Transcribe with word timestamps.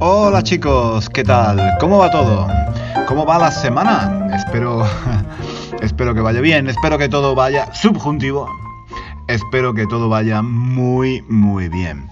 Hola 0.00 0.44
chicos, 0.44 1.10
¿qué 1.10 1.24
tal? 1.24 1.76
¿Cómo 1.80 1.98
va 1.98 2.08
todo? 2.08 2.46
¿Cómo 3.08 3.26
va 3.26 3.36
la 3.36 3.50
semana? 3.50 4.28
Espero, 4.32 4.86
espero 5.82 6.14
que 6.14 6.20
vaya 6.20 6.40
bien, 6.40 6.68
espero 6.68 6.98
que 6.98 7.08
todo 7.08 7.34
vaya 7.34 7.74
subjuntivo. 7.74 8.48
Espero 9.26 9.74
que 9.74 9.88
todo 9.88 10.08
vaya 10.08 10.40
muy, 10.40 11.22
muy 11.22 11.68
bien. 11.68 12.08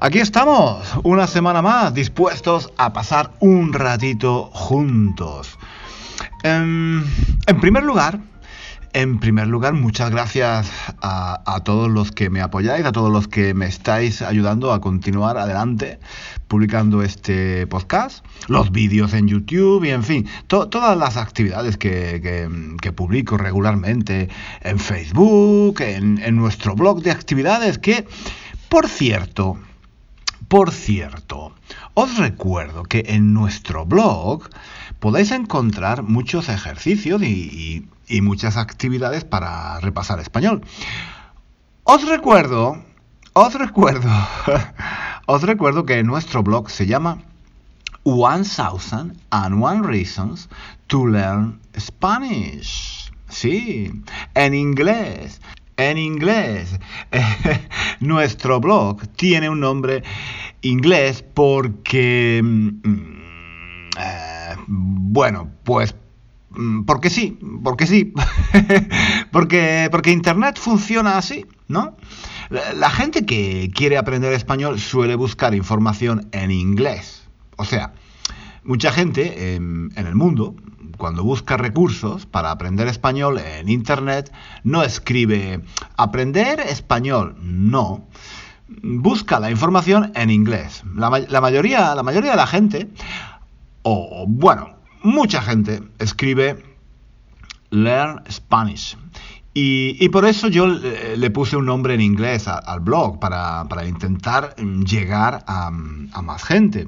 Aquí 0.00 0.18
estamos, 0.18 0.84
una 1.04 1.28
semana 1.28 1.62
más, 1.62 1.94
dispuestos 1.94 2.72
a 2.76 2.92
pasar 2.92 3.30
un 3.38 3.72
ratito 3.72 4.50
juntos. 4.52 5.56
Em, 6.42 7.04
en 7.46 7.60
primer 7.60 7.84
lugar, 7.84 8.18
en 8.94 9.18
primer 9.18 9.46
lugar, 9.46 9.72
muchas 9.72 10.10
gracias 10.10 10.70
a, 11.00 11.60
todos 11.64 11.90
los 11.90 12.12
que 12.12 12.28
me 12.28 12.40
apoyáis, 12.40 12.84
a 12.84 12.92
todos 12.92 13.10
los 13.10 13.26
que 13.26 13.54
me 13.54 13.66
estáis 13.66 14.20
ayudando 14.20 14.72
a 14.72 14.80
continuar 14.80 15.38
adelante 15.38 15.98
publicando 16.48 17.02
este 17.02 17.66
podcast, 17.66 18.24
los 18.48 18.70
vídeos 18.72 19.14
en 19.14 19.28
YouTube 19.28 19.84
y 19.84 19.90
en 19.90 20.02
fin, 20.02 20.28
todas 20.46 20.96
las 20.98 21.16
actividades 21.16 21.78
que, 21.78 22.48
publico 22.94 23.38
regularmente 23.38 24.28
en 24.60 24.78
Facebook, 24.78 25.80
en, 25.80 26.36
nuestro 26.36 26.74
blog 26.74 27.02
de 27.02 27.10
actividades 27.10 27.78
que, 27.78 28.06
por 28.68 28.88
cierto, 28.88 29.58
por 30.48 30.70
cierto, 30.70 31.54
os 31.94 32.18
recuerdo 32.18 32.82
que 32.82 33.04
en 33.08 33.32
nuestro 33.32 33.86
blog 33.86 34.50
podéis 35.00 35.30
encontrar 35.30 36.02
muchos 36.02 36.50
ejercicios 36.50 37.22
y, 37.22 37.86
muchas 38.20 38.56
actividades 38.56 39.24
para 39.24 39.80
repasar 39.80 40.20
español. 40.20 40.62
Os 41.84 42.06
recuerdo, 42.06 42.82
os 43.32 43.54
recuerdo, 43.54 44.10
os 45.26 45.42
recuerdo 45.42 45.86
que 45.86 46.02
nuestro 46.02 46.42
blog 46.42 46.70
se 46.70 46.86
llama 46.86 47.22
One 48.04 48.44
Thousand 48.44 49.16
and 49.30 49.62
One 49.62 49.86
Reasons 49.86 50.48
to 50.88 51.06
Learn 51.06 51.60
Spanish. 51.78 53.10
Sí, 53.28 53.90
en 54.34 54.54
inglés. 54.54 55.40
En 55.76 55.96
inglés. 55.96 56.78
nuestro 58.00 58.60
blog 58.60 59.06
tiene 59.16 59.48
un 59.48 59.60
nombre 59.60 60.02
inglés 60.60 61.24
porque... 61.34 62.40
Mm, 62.42 63.22
eh, 63.98 64.56
bueno, 64.66 65.50
pues 65.64 65.94
mm, 65.94 66.01
porque 66.86 67.10
sí, 67.10 67.38
porque 67.62 67.86
sí, 67.86 68.12
porque, 69.32 69.88
porque 69.90 70.10
Internet 70.10 70.58
funciona 70.58 71.18
así, 71.18 71.46
¿no? 71.68 71.96
La 72.50 72.90
gente 72.90 73.24
que 73.24 73.70
quiere 73.74 73.96
aprender 73.96 74.32
español 74.32 74.78
suele 74.78 75.14
buscar 75.14 75.54
información 75.54 76.28
en 76.32 76.50
inglés. 76.50 77.28
O 77.56 77.64
sea, 77.64 77.94
mucha 78.64 78.92
gente 78.92 79.54
en 79.54 79.92
el 79.96 80.14
mundo, 80.14 80.54
cuando 80.98 81.24
busca 81.24 81.56
recursos 81.56 82.26
para 82.26 82.50
aprender 82.50 82.88
español 82.88 83.38
en 83.38 83.68
Internet, 83.68 84.32
no 84.64 84.82
escribe 84.82 85.60
aprender 85.96 86.60
español, 86.60 87.36
no 87.40 88.06
busca 88.82 89.40
la 89.40 89.50
información 89.50 90.12
en 90.14 90.30
inglés. 90.30 90.82
La, 90.94 91.10
mayoría, 91.40 91.94
la 91.94 92.02
mayoría 92.02 92.32
de 92.32 92.36
la 92.36 92.46
gente, 92.46 92.88
o 93.82 94.26
bueno, 94.28 94.76
mucha 95.02 95.42
gente 95.42 95.82
escribe 95.98 96.62
Learn 97.70 98.22
Spanish. 98.30 98.96
Y, 99.54 100.08
por 100.08 100.24
eso 100.24 100.48
yo 100.48 100.66
le, 100.66 101.30
puse 101.30 101.56
un 101.56 101.66
nombre 101.66 101.92
en 101.92 102.00
inglés 102.00 102.48
al 102.48 102.80
blog, 102.80 103.18
para, 103.18 103.86
intentar 103.86 104.56
llegar 104.56 105.44
a, 105.46 105.70
más 105.70 106.42
gente. 106.42 106.86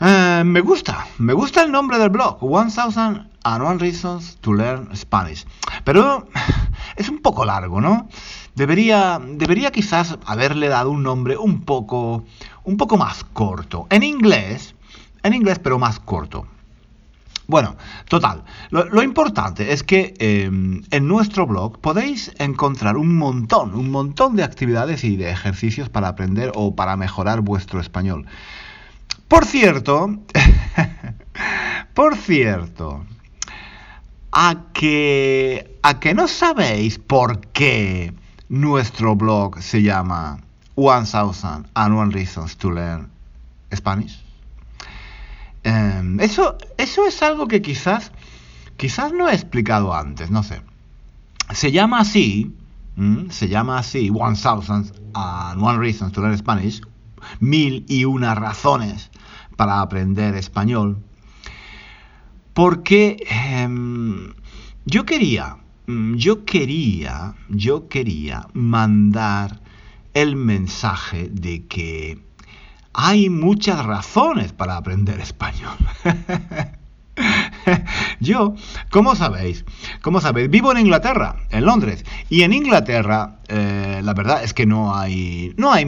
Eh, 0.00 0.42
me 0.44 0.60
gusta, 0.60 1.06
me 1.18 1.32
gusta 1.32 1.64
el 1.64 1.72
nombre 1.72 1.98
del 1.98 2.10
blog, 2.10 2.40
1000 2.42 3.26
and 3.44 3.62
One 3.62 3.78
Reasons 3.78 4.36
to 4.40 4.52
Learn 4.52 4.94
Spanish. 4.96 5.44
Pero 5.84 6.28
es 6.96 7.08
un 7.08 7.18
poco 7.20 7.44
largo, 7.44 7.80
¿no? 7.80 8.08
Debería, 8.54 9.20
debería 9.20 9.72
quizás 9.72 10.18
haberle 10.26 10.68
dado 10.68 10.90
un 10.90 11.02
nombre 11.02 11.36
un 11.36 11.62
poco, 11.62 12.24
un 12.64 12.76
poco 12.76 12.96
más 12.96 13.24
corto. 13.24 13.86
En 13.90 14.02
inglés, 14.02 14.74
en 15.22 15.34
inglés 15.34 15.58
pero 15.58 15.78
más 15.78 15.98
corto. 15.98 16.46
Bueno, 17.48 17.76
total, 18.08 18.44
lo, 18.70 19.02
importante 19.02 19.72
es 19.72 19.82
que 19.82 20.14
em, 20.18 20.82
en 20.90 21.08
nuestro 21.08 21.46
blog 21.46 21.80
podéis 21.80 22.32
encontrar 22.38 22.96
un 22.96 23.16
montón, 23.16 23.74
un 23.74 23.90
montón 23.90 24.36
de 24.36 24.44
actividades 24.44 25.02
y 25.04 25.16
de 25.16 25.30
ejercicios 25.30 25.88
para 25.88 26.08
aprender 26.08 26.52
o 26.54 26.76
para 26.76 26.96
mejorar 26.96 27.40
vuestro 27.40 27.80
español. 27.80 28.26
Por 29.26 29.44
cierto, 29.44 30.18
por 31.94 32.16
cierto, 32.16 33.04
a 34.30 34.56
que, 34.72 35.78
a 35.82 35.94
no 36.14 36.28
sabéis 36.28 36.98
por 36.98 37.40
qué 37.48 38.14
nuestro 38.48 39.16
blog 39.16 39.60
se 39.62 39.82
llama 39.82 40.38
1000 40.76 41.66
and 41.74 41.94
One 41.94 42.12
Reasons 42.12 42.56
to 42.56 42.70
Learn 42.70 43.10
Spanish. 43.74 44.22
Em, 45.64 46.20
eso, 46.20 46.56
eso 46.76 47.06
es 47.06 47.22
algo 47.22 47.46
que 47.48 47.62
quizás, 47.62 48.12
quizás 48.76 49.12
no 49.12 49.28
he 49.28 49.34
explicado 49.34 49.94
antes, 49.94 50.30
no 50.30 50.42
sé. 50.42 50.62
Se 51.52 51.70
llama 51.70 52.00
así, 52.00 52.54
se 53.30 53.48
llama 53.48 53.78
así 53.78 54.10
1000 54.10 54.22
and 55.14 55.62
One 55.62 55.78
Reasons 55.78 56.12
to 56.12 56.20
Learn 56.20 56.36
Spanish, 56.38 56.80
mil 57.40 57.84
y 57.88 58.04
una 58.04 58.34
razones 58.34 59.10
para 59.56 59.80
aprender 59.80 60.34
español, 60.34 60.98
porque 62.54 63.16
em, 63.28 64.32
yo 64.84 65.04
quería 65.04 65.56
Mm, 65.86 66.14
yo 66.14 66.44
quería, 66.44 67.34
yo 67.48 67.88
quería 67.88 68.46
mandar 68.52 69.60
el 70.14 70.36
mensaje 70.36 71.28
de 71.28 71.66
que 71.66 72.18
hay 72.94 73.30
muchas 73.30 73.84
razones 73.84 74.52
para 74.52 74.76
aprender 74.76 75.20
español. 75.20 75.76
Yo, 78.20 78.54
¿cómo 78.90 79.14
sabéis? 79.14 79.64
¿Cómo 80.00 80.20
sabéis? 80.20 80.50
Vivo 80.50 80.72
en 80.72 80.78
Inglaterra, 80.78 81.36
en 81.50 81.64
Londres. 81.64 82.04
Y 82.28 82.42
en 82.42 82.52
Inglaterra, 82.52 83.38
eh, 83.48 84.00
la 84.02 84.14
verdad 84.14 84.42
es 84.42 84.54
que 84.54 84.66
no 84.66 84.94
hay, 84.96 85.54
no 85.56 85.72
hay 85.72 85.84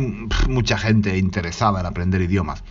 mucha 0.48 0.78
gente 0.78 1.16
interesada 1.18 1.80
en 1.80 1.86
aprender 1.86 2.20
idiomas. 2.22 2.64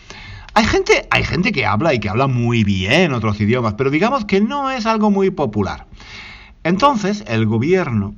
Hay 0.55 0.65
gente, 0.65 1.07
hay 1.09 1.23
gente 1.23 1.51
que 1.51 1.65
habla 1.65 1.93
y 1.93 1.99
que 1.99 2.09
habla 2.09 2.27
muy 2.27 2.63
bien 2.63 3.13
otros 3.13 3.41
idiomas, 3.41 3.73
pero 3.73 3.89
digamos 3.89 4.25
que 4.25 4.39
no 4.39 4.69
es 4.69 4.85
algo 4.85 5.09
muy 5.09 5.31
popular. 5.31 5.87
Entonces, 6.63 7.23
el 7.27 7.47
gobierno, 7.47 8.15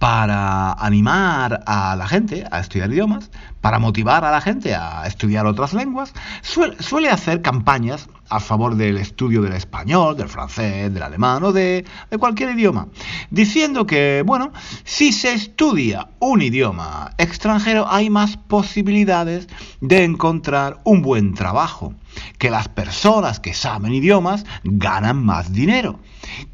para 0.00 0.72
animar 0.72 1.62
a 1.66 1.94
la 1.94 2.08
gente 2.08 2.46
a 2.50 2.60
estudiar 2.60 2.90
idiomas, 2.90 3.30
para 3.60 3.78
motivar 3.78 4.24
a 4.24 4.30
la 4.30 4.40
gente 4.40 4.74
a 4.74 5.06
estudiar 5.06 5.44
otras 5.44 5.74
lenguas, 5.74 6.14
suele, 6.40 7.10
hacer 7.10 7.42
campañas 7.42 8.08
a 8.30 8.40
favor 8.40 8.76
del 8.76 8.96
estudio 8.96 9.42
del 9.42 9.52
español, 9.52 10.16
del 10.16 10.30
francés, 10.30 10.94
del 10.94 11.02
alemán 11.02 11.44
o 11.44 11.52
de, 11.52 11.84
de, 12.10 12.16
cualquier 12.16 12.56
idioma, 12.56 12.88
diciendo 13.30 13.86
que, 13.86 14.22
bueno, 14.24 14.52
si 14.84 15.12
se 15.12 15.34
estudia 15.34 16.08
un 16.18 16.40
idioma 16.40 17.10
extranjero 17.18 17.86
hay 17.86 18.08
más 18.08 18.38
posibilidades 18.38 19.48
de 19.82 20.04
encontrar 20.04 20.80
un 20.84 21.02
buen 21.02 21.34
trabajo, 21.34 21.92
que 22.38 22.50
las 22.50 22.68
personas 22.68 23.38
que 23.38 23.52
saben 23.52 23.92
idiomas 23.92 24.46
ganan 24.64 25.22
más 25.22 25.52
dinero, 25.52 26.00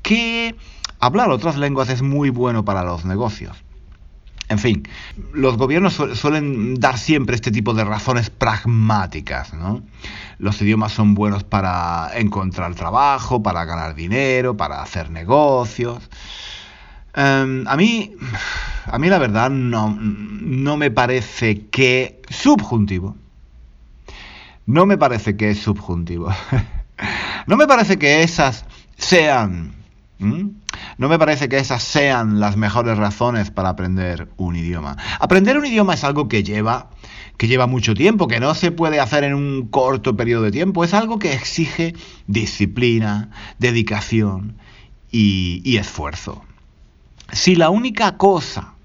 que 0.02 0.56
Hablar 1.00 1.30
otras 1.30 1.56
lenguas 1.56 1.88
es 1.88 2.02
muy 2.02 2.30
bueno 2.30 2.64
para 2.64 2.84
los 2.84 3.04
negocios. 3.04 3.56
En 4.48 4.58
fin, 4.60 4.88
los 5.32 5.56
gobiernos 5.56 5.94
suelen 6.14 6.76
dar 6.76 6.98
siempre 6.98 7.34
este 7.34 7.50
tipo 7.50 7.74
de 7.74 7.84
razones 7.84 8.30
pragmáticas, 8.30 9.52
¿no? 9.54 9.82
Los 10.38 10.62
idiomas 10.62 10.92
son 10.92 11.14
buenos 11.14 11.42
para 11.42 12.10
encontrar 12.14 12.74
trabajo, 12.76 13.42
para 13.42 13.64
ganar 13.64 13.96
dinero, 13.96 14.56
para 14.56 14.82
hacer 14.82 15.10
negocios. 15.10 16.08
Em, 17.14 17.66
a 17.66 17.76
mí, 17.76 18.14
a 18.84 18.98
mí 18.98 19.08
la 19.08 19.18
verdad 19.18 19.50
no, 19.50 19.96
no 19.98 20.76
me 20.76 20.92
parece 20.92 21.66
que 21.66 22.22
subjuntivo. 22.28 23.16
No 24.64 24.86
me 24.86 24.96
parece 24.96 25.36
que 25.36 25.50
es 25.50 25.58
subjuntivo. 25.58 26.32
no 27.46 27.56
me 27.56 27.66
parece 27.66 27.98
que 27.98 28.22
esas 28.22 28.64
sean 28.96 29.75
no 30.18 31.08
me 31.08 31.18
parece 31.18 31.48
que 31.48 31.58
esas 31.58 31.82
sean 31.82 32.40
las 32.40 32.56
mejores 32.56 32.96
razones 32.96 33.50
para 33.50 33.68
aprender 33.70 34.28
un 34.36 34.56
idioma. 34.56 34.96
Aprender 35.20 35.58
un 35.58 35.66
idioma 35.66 35.94
es 35.94 36.04
algo 36.04 36.28
que 36.28 36.42
lleva 36.42 36.90
que 37.36 37.48
lleva 37.48 37.66
mucho 37.66 37.92
tiempo, 37.92 38.28
que 38.28 38.40
no 38.40 38.54
se 38.54 38.70
puede 38.72 38.98
hacer 38.98 39.22
en 39.22 39.34
un 39.34 39.68
corto 39.68 40.16
periodo 40.16 40.44
de 40.44 40.52
tiempo, 40.52 40.84
es 40.84 40.94
algo 40.94 41.18
que 41.18 41.34
exige 41.34 41.94
disciplina, 42.26 43.28
dedicación 43.58 44.56
y, 45.10 45.60
y 45.62 45.76
esfuerzo. 45.76 46.42
Si 47.32 47.54
la 47.54 47.68
única 47.68 48.16
cosa 48.16 48.75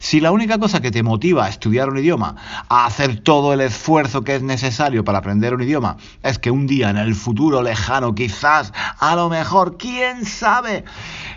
si 0.00 0.18
la 0.18 0.32
única 0.32 0.58
cosa 0.58 0.80
que 0.80 0.90
te 0.90 1.02
motiva 1.02 1.44
a 1.44 1.50
estudiar 1.50 1.90
un 1.90 1.98
idioma, 1.98 2.34
a 2.70 2.86
hacer 2.86 3.20
todo 3.20 3.52
el 3.52 3.60
esfuerzo 3.60 4.24
que 4.24 4.34
es 4.34 4.42
necesario 4.42 5.04
para 5.04 5.18
aprender 5.18 5.54
un 5.54 5.62
idioma, 5.62 5.98
es 6.22 6.38
que 6.38 6.50
un 6.50 6.66
día 6.66 6.88
en 6.88 6.96
el 6.96 7.14
futuro 7.14 7.62
lejano, 7.62 8.14
quizás, 8.14 8.72
a 8.98 9.14
lo 9.14 9.28
mejor, 9.28 9.76
quién 9.76 10.24
sabe, 10.24 10.84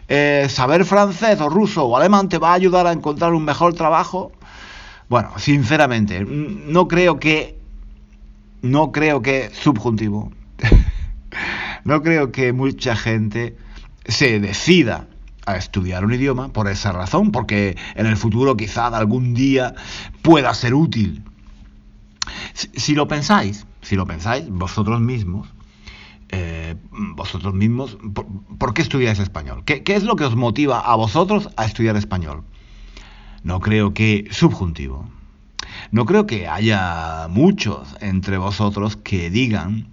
eh, 0.08 0.48
saber 0.50 0.86
francés 0.86 1.42
o 1.42 1.50
ruso 1.50 1.84
o 1.84 1.98
alemán 1.98 2.30
te 2.30 2.38
va 2.38 2.52
a 2.52 2.54
ayudar 2.54 2.88
a 2.88 2.94
encontrar 2.94 3.34
un 3.34 3.44
mejor 3.44 3.74
trabajo, 3.74 4.32
bueno, 5.10 5.32
sinceramente, 5.38 6.26
no 6.26 6.88
creo 6.88 7.20
que, 7.20 7.60
no 8.62 8.94
creo 8.94 9.22
que, 9.22 9.52
subjuntivo, 9.52 10.32
no 11.84 12.02
creo 12.02 12.32
que 12.32 12.54
mucha 12.54 12.96
gente 12.96 13.58
se 14.08 14.40
decida 14.40 15.08
a 15.46 15.58
estudiar 15.58 16.06
un 16.06 16.14
idioma 16.14 16.50
por 16.50 16.68
esa 16.68 16.92
razón, 16.92 17.32
porque 17.32 17.78
en 17.96 18.06
el 18.06 18.18
futuro 18.18 18.56
quizá 18.56 18.88
algún 18.88 19.34
día 19.34 19.76
pueda 20.22 20.54
ser 20.54 20.74
útil. 20.74 21.24
Si, 22.54 22.94
lo 22.94 23.08
pensáis, 23.08 23.66
si 23.82 23.96
lo 23.96 24.06
pensáis 24.06 24.48
vosotros 24.50 25.02
mismos, 25.02 25.48
eh, 26.30 26.76
vosotros 27.16 27.54
mismos, 27.54 27.98
¿por, 28.58 28.74
qué 28.74 28.82
estudiáis 28.82 29.20
español? 29.20 29.64
¿Qué, 29.66 29.84
¿Qué 29.84 29.96
es 29.96 30.04
lo 30.04 30.16
que 30.16 30.24
os 30.26 30.36
motiva 30.36 30.80
a 30.80 30.96
vosotros 30.96 31.50
a 31.58 31.66
estudiar 31.66 31.98
español? 31.98 32.44
No 33.44 33.60
creo 33.60 33.94
que 33.94 34.28
subjuntivo. 34.32 35.10
No 35.92 36.06
creo 36.06 36.26
que 36.26 36.48
haya 36.48 37.28
muchos 37.30 37.96
entre 38.00 38.38
vosotros 38.38 38.96
que 38.96 39.30
digan 39.30 39.93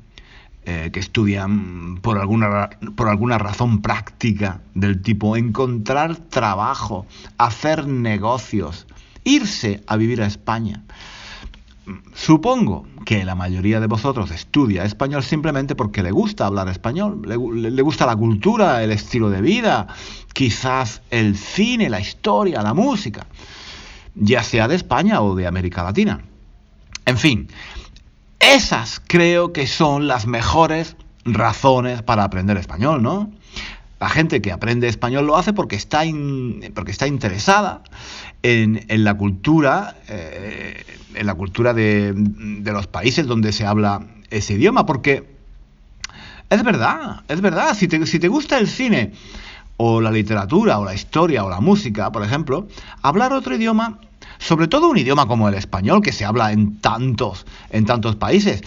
eh, 0.67 0.91
que 0.93 1.01
estudian 1.01 1.99
por 2.03 2.19
alguna, 2.19 2.71
por 2.95 3.09
alguna 3.09 3.39
razón 3.39 3.81
práctica 3.81 4.61
del 4.75 5.01
tipo 5.01 5.37
encontrar 5.37 6.17
trabajo, 6.17 7.07
hacer 7.39 7.87
negocios, 7.89 8.87
irse 9.25 9.83
a 9.87 9.97
vivir 9.97 10.21
a 10.21 10.27
España. 10.27 10.85
Supongo 12.15 12.87
que 13.07 13.25
la 13.25 13.35
mayoría 13.35 13.81
de 13.81 13.87
vosotros 13.87 14.31
estudia 14.31 14.85
español 14.85 15.23
simplemente 15.23 15.75
porque 15.75 16.03
le 16.03 16.11
gusta 16.11 16.47
hablar 16.47 16.69
español, 16.69 17.23
le, 17.27 17.71
le, 17.71 17.83
gusta 17.83 18.05
la 18.07 18.15
cultura, 18.15 18.85
el 18.85 18.93
estilo 18.93 19.31
de 19.31 19.41
vida, 19.41 19.89
quizás 20.35 21.01
el 21.11 21.37
cine, 21.37 21.89
la 21.89 22.01
historia, 22.01 22.63
la 22.63 22.75
música, 22.75 23.27
ya 24.15 24.43
sea 24.43 24.69
de 24.69 24.77
España 24.77 25.23
o 25.23 25.35
de 25.35 25.47
América 25.47 25.83
Latina. 25.83 26.21
En 27.07 27.17
fin, 27.17 27.49
esas 28.41 29.01
creo 29.07 29.53
que 29.53 29.67
son 29.67 30.09
las 30.09 30.27
mejores 30.27 30.97
razones 31.25 32.03
para 32.03 32.25
aprender 32.25 32.57
español, 32.57 33.03
¿no? 33.03 33.31
La 34.01 34.09
gente 34.09 34.41
que 34.41 34.51
aprende 34.51 34.89
español 34.89 35.27
lo 35.27 35.37
hace 35.37 35.53
porque 35.53 35.77
está, 35.77 36.07
interesada 36.07 37.83
en, 38.43 39.05
la 39.05 39.15
cultura, 39.15 39.95
eh, 40.09 40.83
en 41.15 41.27
la 41.27 41.35
cultura 41.35 41.75
de, 41.75 42.15
los 42.65 42.87
países 42.87 43.27
donde 43.27 43.53
se 43.53 43.67
habla 43.67 44.07
ese 44.31 44.55
idioma, 44.55 44.87
porque 44.87 45.29
es 46.49 46.65
verdad, 46.65 47.25
es 47.29 47.43
verdad, 47.43 47.77
si 47.77 47.89
te, 47.89 48.07
si 48.07 48.19
te 48.19 48.29
gusta 48.29 48.59
el 48.59 48.69
cine 48.69 49.13
o 49.77 50.01
la 50.01 50.11
literatura 50.11 50.79
o 50.79 50.85
la 50.85 50.95
historia 50.95 51.45
o 51.45 51.51
la 51.51 51.61
música, 51.61 52.11
por 52.11 52.25
ejemplo, 52.25 52.69
hablar 53.03 53.35
otro 53.35 53.55
idioma 53.55 53.99
sobre 54.41 54.69
todo 54.69 54.89
un 54.89 54.97
idioma 54.97 55.27
como 55.27 55.49
el 55.49 55.55
español 55.55 56.03
que 56.03 56.13
se 56.13 56.25
habla 56.25 56.51
en 56.51 56.81
tantos, 56.81 57.47
en 57.69 57.85
tantos 57.85 58.17
países, 58.17 58.63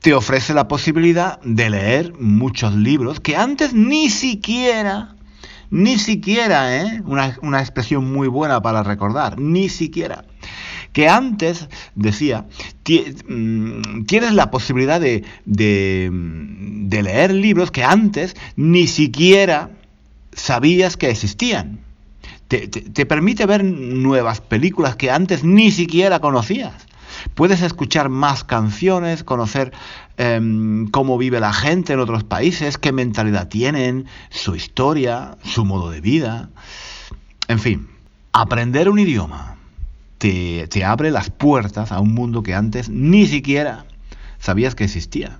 te 0.00 0.14
ofrece 0.14 0.54
la 0.54 0.68
posibilidad 0.68 1.38
de 1.42 1.70
leer 1.70 2.14
muchos 2.18 2.74
libros 2.74 3.20
que 3.20 3.36
antes 3.36 3.74
ni 3.74 4.08
siquiera, 4.10 5.14
ni 5.70 5.98
siquiera, 5.98 6.82
¿eh? 6.82 7.02
una, 7.04 7.60
expresión 7.60 8.10
muy 8.10 8.26
buena 8.26 8.62
para 8.62 8.82
recordar, 8.82 9.38
ni 9.38 9.68
siquiera 9.68 10.24
que 10.94 11.08
antes, 11.08 11.68
decía, 11.94 12.46
mm, 13.28 14.04
tienes 14.06 14.32
la 14.32 14.50
posibilidad 14.50 14.98
de, 14.98 15.22
de, 15.44 16.10
de, 16.10 17.02
leer 17.02 17.34
libros 17.34 17.70
que 17.70 17.84
antes 17.84 18.34
ni 18.56 18.86
siquiera 18.86 19.70
sabías 20.32 20.96
que 20.96 21.10
existían 21.10 21.80
te, 22.48 23.06
permite 23.06 23.46
ver 23.46 23.62
nuevas 23.62 24.40
películas 24.40 24.96
que 24.96 25.10
antes 25.10 25.44
ni 25.44 25.70
siquiera 25.70 26.20
conocías. 26.20 26.86
Puedes 27.34 27.62
escuchar 27.62 28.08
más 28.08 28.44
canciones, 28.44 29.22
conocer 29.22 29.72
em, 30.16 30.88
cómo 30.88 31.18
vive 31.18 31.40
la 31.40 31.52
gente 31.52 31.92
en 31.92 32.00
otros 32.00 32.24
países, 32.24 32.78
qué 32.78 32.92
mentalidad 32.92 33.48
tienen, 33.48 34.06
su 34.30 34.54
historia, 34.54 35.36
su 35.42 35.64
modo 35.64 35.90
de 35.90 36.00
vida. 36.00 36.48
En 37.48 37.58
fin, 37.58 37.88
aprender 38.32 38.88
un 38.88 38.98
idioma 38.98 39.56
te, 40.16 40.68
te 40.68 40.84
abre 40.84 41.10
las 41.10 41.30
puertas 41.30 41.92
a 41.92 42.00
un 42.00 42.14
mundo 42.14 42.42
que 42.42 42.54
antes 42.54 42.88
ni 42.88 43.26
siquiera 43.26 43.84
sabías 44.38 44.74
que 44.74 44.84
existía. 44.84 45.38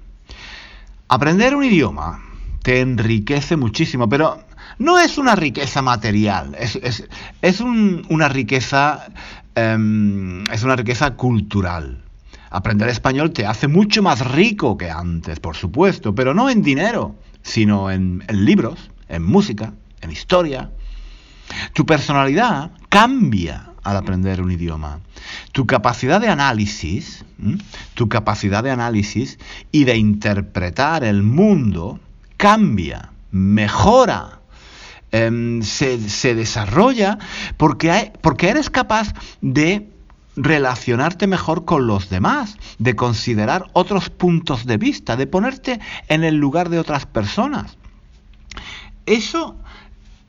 Aprender 1.08 1.54
un 1.54 1.64
idioma 1.64 2.22
te 2.62 2.80
enriquece 2.80 3.56
muchísimo, 3.56 4.08
pero 4.08 4.42
no 4.78 4.98
es 4.98 5.18
una 5.18 5.34
riqueza 5.34 5.82
material, 5.82 6.56
es, 6.58 7.60
una 7.60 8.28
riqueza 8.28 9.08
em, 9.54 10.44
es 10.50 10.62
una 10.62 10.76
riqueza 10.76 11.14
cultural. 11.14 12.04
Aprender 12.50 12.88
español 12.88 13.32
te 13.32 13.46
hace 13.46 13.68
mucho 13.68 14.02
más 14.02 14.26
rico 14.26 14.78
que 14.78 14.90
antes, 14.90 15.40
por 15.40 15.56
supuesto, 15.56 16.14
pero 16.14 16.32
no 16.32 16.48
en 16.48 16.62
dinero, 16.62 17.16
sino 17.42 17.90
en, 17.90 18.24
libros, 18.30 18.90
en 19.08 19.22
música, 19.22 19.74
en 20.00 20.10
historia. 20.10 20.70
Tu 21.74 21.84
personalidad 21.84 22.70
cambia 22.88 23.72
al 23.82 23.96
aprender 23.96 24.40
un 24.40 24.50
idioma. 24.50 25.00
Tu 25.52 25.66
capacidad 25.66 26.20
de 26.20 26.28
análisis, 26.28 27.24
tu 27.94 28.08
capacidad 28.08 28.62
de 28.62 28.70
análisis 28.70 29.38
y 29.72 29.84
de 29.84 29.96
interpretar 29.96 31.04
el 31.04 31.22
mundo 31.22 32.00
cambia, 32.36 33.12
mejora 33.30 34.37
Em, 35.10 35.62
se, 35.62 36.34
desarrolla 36.34 37.18
porque, 37.56 38.12
porque 38.20 38.50
eres 38.50 38.68
capaz 38.68 39.14
de 39.40 39.88
relacionarte 40.36 41.26
mejor 41.26 41.64
con 41.64 41.86
los 41.86 42.10
demás, 42.10 42.56
de 42.78 42.94
considerar 42.94 43.66
otros 43.72 44.10
puntos 44.10 44.66
de 44.66 44.76
vista, 44.76 45.16
de 45.16 45.26
ponerte 45.26 45.80
en 46.08 46.24
el 46.24 46.36
lugar 46.36 46.68
de 46.68 46.78
otras 46.78 47.06
personas. 47.06 47.78
Eso, 49.06 49.56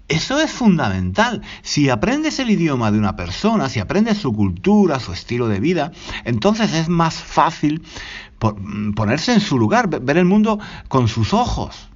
eso 0.07 0.39
es 0.39 0.49
fundamental. 0.49 1.41
Si 1.61 1.89
aprendes 1.89 2.39
el 2.39 2.49
idioma 2.49 2.89
de 2.89 2.99
una 2.99 3.17
persona, 3.17 3.67
si 3.67 3.81
aprendes 3.81 4.17
su 4.17 4.33
cultura, 4.33 5.01
su 5.01 5.11
estilo 5.11 5.49
de 5.49 5.59
vida, 5.59 5.91
entonces 6.23 6.73
es 6.73 6.87
más 6.87 7.15
fácil 7.15 7.83
ponerse 8.95 9.33
en 9.33 9.41
su 9.41 9.59
lugar, 9.59 9.89
ver 9.89 10.17
el 10.17 10.25
mundo 10.25 10.57
con 10.87 11.09
sus 11.09 11.33
ojos. 11.33 11.89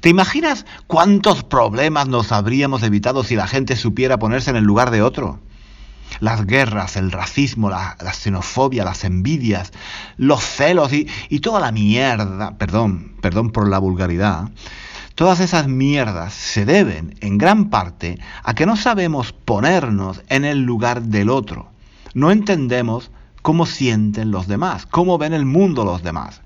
¿Te 0.00 0.08
imaginas 0.08 0.66
cuántos 0.86 1.42
problemas 1.42 2.08
nos 2.08 2.32
habríamos 2.32 2.82
evitado 2.82 3.24
si 3.24 3.34
la 3.34 3.46
gente 3.46 3.76
supiera 3.76 4.18
ponerse 4.18 4.50
en 4.50 4.56
el 4.56 4.64
lugar 4.64 4.90
de 4.90 5.02
otro? 5.02 5.40
Las 6.20 6.46
guerras, 6.46 6.96
el 6.96 7.10
racismo, 7.12 7.68
la, 7.68 7.96
xenofobia, 8.12 8.84
las 8.84 9.04
envidias, 9.04 9.72
los 10.16 10.42
celos 10.42 10.92
y, 10.92 11.08
y 11.28 11.40
toda 11.40 11.60
la 11.60 11.72
mierda, 11.72 12.56
perdón, 12.56 13.16
perdón 13.20 13.50
por 13.50 13.68
la 13.68 13.78
vulgaridad, 13.78 14.50
todas 15.14 15.40
esas 15.40 15.66
mierdas 15.66 16.32
se 16.32 16.64
deben 16.64 17.16
en 17.20 17.38
gran 17.38 17.70
parte 17.70 18.18
a 18.44 18.54
que 18.54 18.66
no 18.66 18.76
sabemos 18.76 19.32
ponernos 19.32 20.22
en 20.28 20.44
el 20.44 20.62
lugar 20.62 21.02
del 21.02 21.30
otro. 21.30 21.70
No 22.14 22.30
entendemos 22.30 23.10
cómo 23.42 23.66
sienten 23.66 24.30
los 24.30 24.46
demás, 24.46 24.86
cómo 24.86 25.18
ven 25.18 25.32
el 25.32 25.44
mundo 25.44 25.84
los 25.84 26.02
demás. 26.02 26.42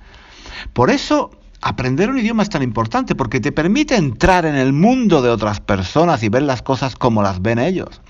Por 0.72 0.90
eso 0.90 1.30
Aprender 1.62 2.08
un 2.08 2.18
idioma 2.18 2.42
es 2.42 2.48
tan 2.48 2.62
importante 2.62 3.14
porque 3.14 3.40
te 3.40 3.52
permite 3.52 3.96
entrar 3.96 4.46
en 4.46 4.54
el 4.54 4.72
mundo 4.72 5.20
de 5.20 5.28
otras 5.28 5.60
personas 5.60 6.22
y 6.22 6.30
ver 6.30 6.42
las 6.42 6.62
cosas 6.62 6.96
como 6.96 7.22
las 7.22 7.42
ven 7.42 7.58
ellos. 7.58 8.00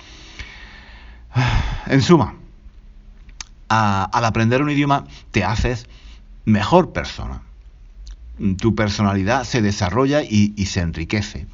En 1.86 2.02
suma, 2.02 2.36
al 3.68 4.24
aprender 4.24 4.62
un 4.62 4.70
idioma 4.70 5.06
te 5.32 5.42
haces 5.42 5.86
mejor 6.44 6.92
persona. 6.92 7.42
Tu 8.58 8.74
personalidad 8.74 9.44
se 9.44 9.60
desarrolla 9.60 10.22
y, 10.22 10.54
se 10.66 10.80
enriquece. 10.80 11.46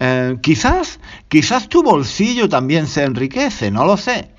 Eh, 0.00 0.38
quizás, 0.40 1.00
quizás 1.28 1.68
tu 1.68 1.82
bolsillo 1.82 2.48
también 2.48 2.86
se 2.86 3.04
enriquece, 3.04 3.70
no 3.70 3.84
lo 3.84 3.96
sé. 3.96 4.30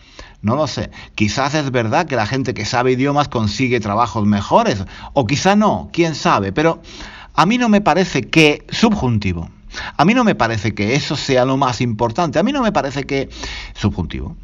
No 0.44 0.58
lo 0.58 0.68
sé. 0.68 0.92
Quizás 1.16 1.56
es 1.56 1.72
verdad 1.72 2.06
que 2.06 2.18
la 2.18 2.28
gente 2.28 2.54
que 2.54 2.66
sabe 2.66 2.92
idiomas 2.92 3.30
consigue 3.30 3.80
trabajos 3.80 4.28
mejores, 4.28 4.84
o 5.14 5.26
quizá 5.26 5.56
no, 5.56 5.90
quién 5.94 6.16
sabe, 6.16 6.52
pero 6.52 6.82
a 7.34 7.46
mí 7.46 7.58
no 7.58 7.70
me 7.70 7.80
parece 7.80 8.30
que, 8.30 8.68
subjuntivo, 8.70 9.50
a 9.96 10.04
mí 10.04 10.14
no 10.14 10.26
me 10.26 10.36
parece 10.36 10.76
que 10.76 10.96
eso 10.96 11.16
sea 11.16 11.46
lo 11.46 11.56
más 11.56 11.80
importante, 11.80 12.40
a 12.40 12.44
mí 12.44 12.52
no 12.52 12.62
me 12.62 12.74
parece 12.74 13.06
que, 13.06 13.30
subjuntivo, 13.74 14.36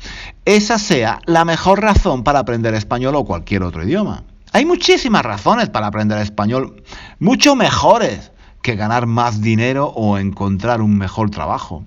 esa 0.45 0.79
sea 0.79 1.19
la 1.25 1.43
mejor 1.43 1.81
razón 1.81 2.23
para 2.23 2.39
aprender 2.39 2.73
español 2.75 3.15
o 3.15 3.25
cualquier 3.25 3.63
otro 3.63 3.83
idioma. 3.83 4.23
Hay 4.53 4.63
muchísimas 4.63 5.23
razones 5.23 5.69
para 5.69 5.87
aprender 5.87 6.17
español, 6.19 6.81
mucho 7.19 7.57
mejores 7.57 8.31
que 8.61 8.77
ganar 8.77 9.05
más 9.05 9.41
dinero 9.41 9.87
o 9.87 10.17
encontrar 10.17 10.81
un 10.81 10.97
mejor 10.97 11.29
trabajo. 11.29 11.83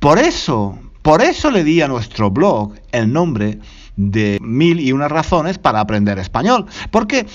Por 0.00 0.18
eso, 0.18 0.78
por 1.06 1.22
eso 1.22 1.52
le 1.52 1.62
di 1.62 1.80
a 1.82 1.86
nuestro 1.86 2.32
blog 2.32 2.72
el 2.90 3.12
nombre 3.12 3.60
de 3.94 4.40
mil 4.42 4.80
y 4.80 4.90
unas 4.90 5.08
razones 5.08 5.56
para 5.56 5.78
aprender 5.78 6.18
español, 6.18 6.66
porque 6.90 7.28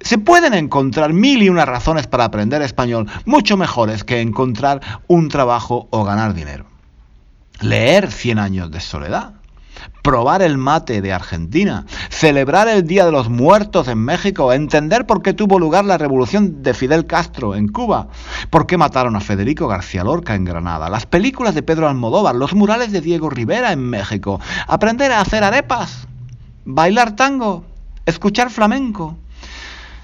se 0.00 0.18
pueden 0.18 0.54
encontrar 0.54 1.12
mil 1.12 1.42
y 1.42 1.48
unas 1.48 1.66
razones 1.66 2.06
para 2.06 2.22
aprender 2.22 2.62
español 2.62 3.08
mucho 3.24 3.56
mejores 3.56 4.04
que 4.04 4.20
encontrar 4.20 4.80
un 5.08 5.28
trabajo 5.28 5.88
o 5.90 6.04
ganar 6.04 6.34
dinero. 6.34 6.66
Leer 7.60 8.12
Cien 8.12 8.38
años 8.38 8.70
de 8.70 8.78
soledad, 8.78 9.32
probar 10.06 10.40
el 10.40 10.56
mate 10.56 11.02
de 11.02 11.12
Argentina, 11.12 11.84
celebrar 12.10 12.68
el 12.68 12.86
Día 12.86 13.04
de 13.04 13.10
los 13.10 13.28
Muertos 13.28 13.88
en 13.88 13.98
México, 13.98 14.52
entender 14.52 15.04
por 15.04 15.20
qué 15.20 15.32
tuvo 15.32 15.58
lugar 15.58 15.84
la 15.84 15.98
revolución 15.98 16.62
de 16.62 16.74
Fidel 16.74 17.06
Castro 17.06 17.56
en 17.56 17.66
Cuba, 17.66 18.06
por 18.50 18.68
qué 18.68 18.76
mataron 18.76 19.16
a 19.16 19.20
Federico 19.20 19.66
García 19.66 20.04
Lorca 20.04 20.36
en 20.36 20.44
Granada, 20.44 20.88
las 20.90 21.06
películas 21.06 21.56
de 21.56 21.64
Pedro 21.64 21.88
Almodóvar, 21.88 22.36
los 22.36 22.54
murales 22.54 22.92
de 22.92 23.00
Diego 23.00 23.30
Rivera 23.30 23.72
en 23.72 23.80
México, 23.80 24.40
aprender 24.68 25.10
a 25.10 25.22
hacer 25.22 25.42
arepas, 25.42 26.06
bailar 26.64 27.16
tango, 27.16 27.64
escuchar 28.06 28.50
flamenco. 28.50 29.18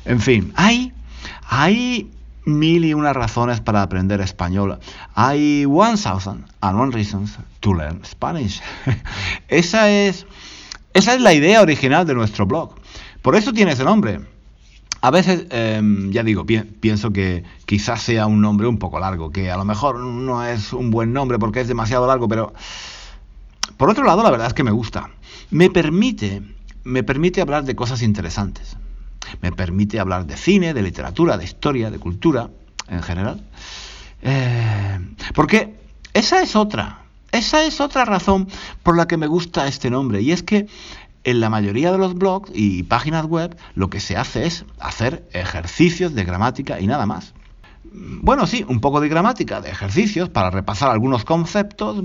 En 0.04 0.18
fin, 0.18 0.52
hay, 0.56 0.92
hay 1.48 2.10
mil 2.44 2.84
y 2.84 2.94
una 2.94 3.12
razones 3.12 3.60
para 3.60 3.82
aprender 3.82 4.20
español. 4.20 4.78
Hay 5.14 5.64
one 5.66 5.96
thousand 5.96 6.44
and 6.60 6.78
one 6.78 6.92
reasons 6.92 7.38
to 7.60 7.74
learn 7.74 8.04
Spanish. 8.04 8.60
esa, 9.48 9.90
es, 9.90 10.26
esa 10.94 11.14
es 11.14 11.20
la 11.20 11.34
idea 11.34 11.62
original 11.62 12.06
de 12.06 12.14
nuestro 12.14 12.46
blog. 12.46 12.74
Por 13.22 13.36
eso 13.36 13.52
tiene 13.52 13.72
ese 13.72 13.84
nombre. 13.84 14.20
A 15.00 15.10
veces, 15.10 15.46
em, 15.50 16.12
ya 16.12 16.22
digo, 16.22 16.46
pienso 16.46 17.12
que 17.12 17.42
quizás 17.66 18.02
sea 18.02 18.26
un 18.26 18.40
nombre 18.40 18.68
un 18.68 18.78
poco 18.78 19.00
largo, 19.00 19.30
que 19.30 19.50
a 19.50 19.56
lo 19.56 19.64
mejor 19.64 19.98
no 19.98 20.44
es 20.44 20.72
un 20.72 20.92
buen 20.92 21.12
nombre 21.12 21.40
porque 21.40 21.60
es 21.60 21.68
demasiado 21.68 22.06
largo, 22.06 22.28
pero 22.28 22.52
por 23.76 23.90
otro 23.90 24.04
lado, 24.04 24.22
la 24.22 24.30
verdad 24.30 24.46
es 24.46 24.54
que 24.54 24.62
me 24.62 24.70
gusta. 24.70 25.10
Me 25.50 25.70
permite, 25.70 26.42
me 26.84 27.02
permite 27.02 27.40
hablar 27.40 27.64
de 27.64 27.74
cosas 27.74 28.02
interesantes 28.02 28.76
me 29.42 29.52
permite 29.52 30.00
hablar 30.00 30.26
de 30.26 30.36
cine, 30.36 30.72
de 30.72 30.82
literatura, 30.82 31.36
de 31.36 31.44
historia, 31.44 31.90
de 31.90 31.98
cultura 31.98 32.48
en 32.88 33.02
general. 33.02 33.44
Eh, 34.22 34.98
porque 35.34 35.74
esa 36.14 36.42
es 36.42 36.56
otra, 36.56 37.00
esa 37.32 37.64
es 37.64 37.80
otra 37.80 38.04
razón 38.04 38.48
por 38.82 38.96
la 38.96 39.06
que 39.06 39.16
me 39.16 39.26
gusta 39.26 39.66
este 39.66 39.90
nombre, 39.90 40.22
y 40.22 40.32
es 40.32 40.42
que 40.42 40.68
en 41.24 41.40
la 41.40 41.50
mayoría 41.50 41.92
de 41.92 41.98
los 41.98 42.14
blogs 42.14 42.50
y 42.54 42.84
páginas 42.84 43.26
web 43.26 43.56
lo 43.74 43.90
que 43.90 44.00
se 44.00 44.16
hace 44.16 44.46
es 44.46 44.64
hacer 44.80 45.28
ejercicios 45.32 46.14
de 46.14 46.24
gramática 46.24 46.80
y 46.80 46.86
nada 46.86 47.06
más. 47.06 47.34
Bueno, 47.94 48.46
sí, 48.46 48.64
un 48.68 48.80
poco 48.80 49.00
de 49.00 49.08
gramática, 49.08 49.60
de 49.60 49.70
ejercicios 49.70 50.28
para 50.30 50.50
repasar 50.50 50.90
algunos 50.90 51.24
conceptos, 51.24 52.02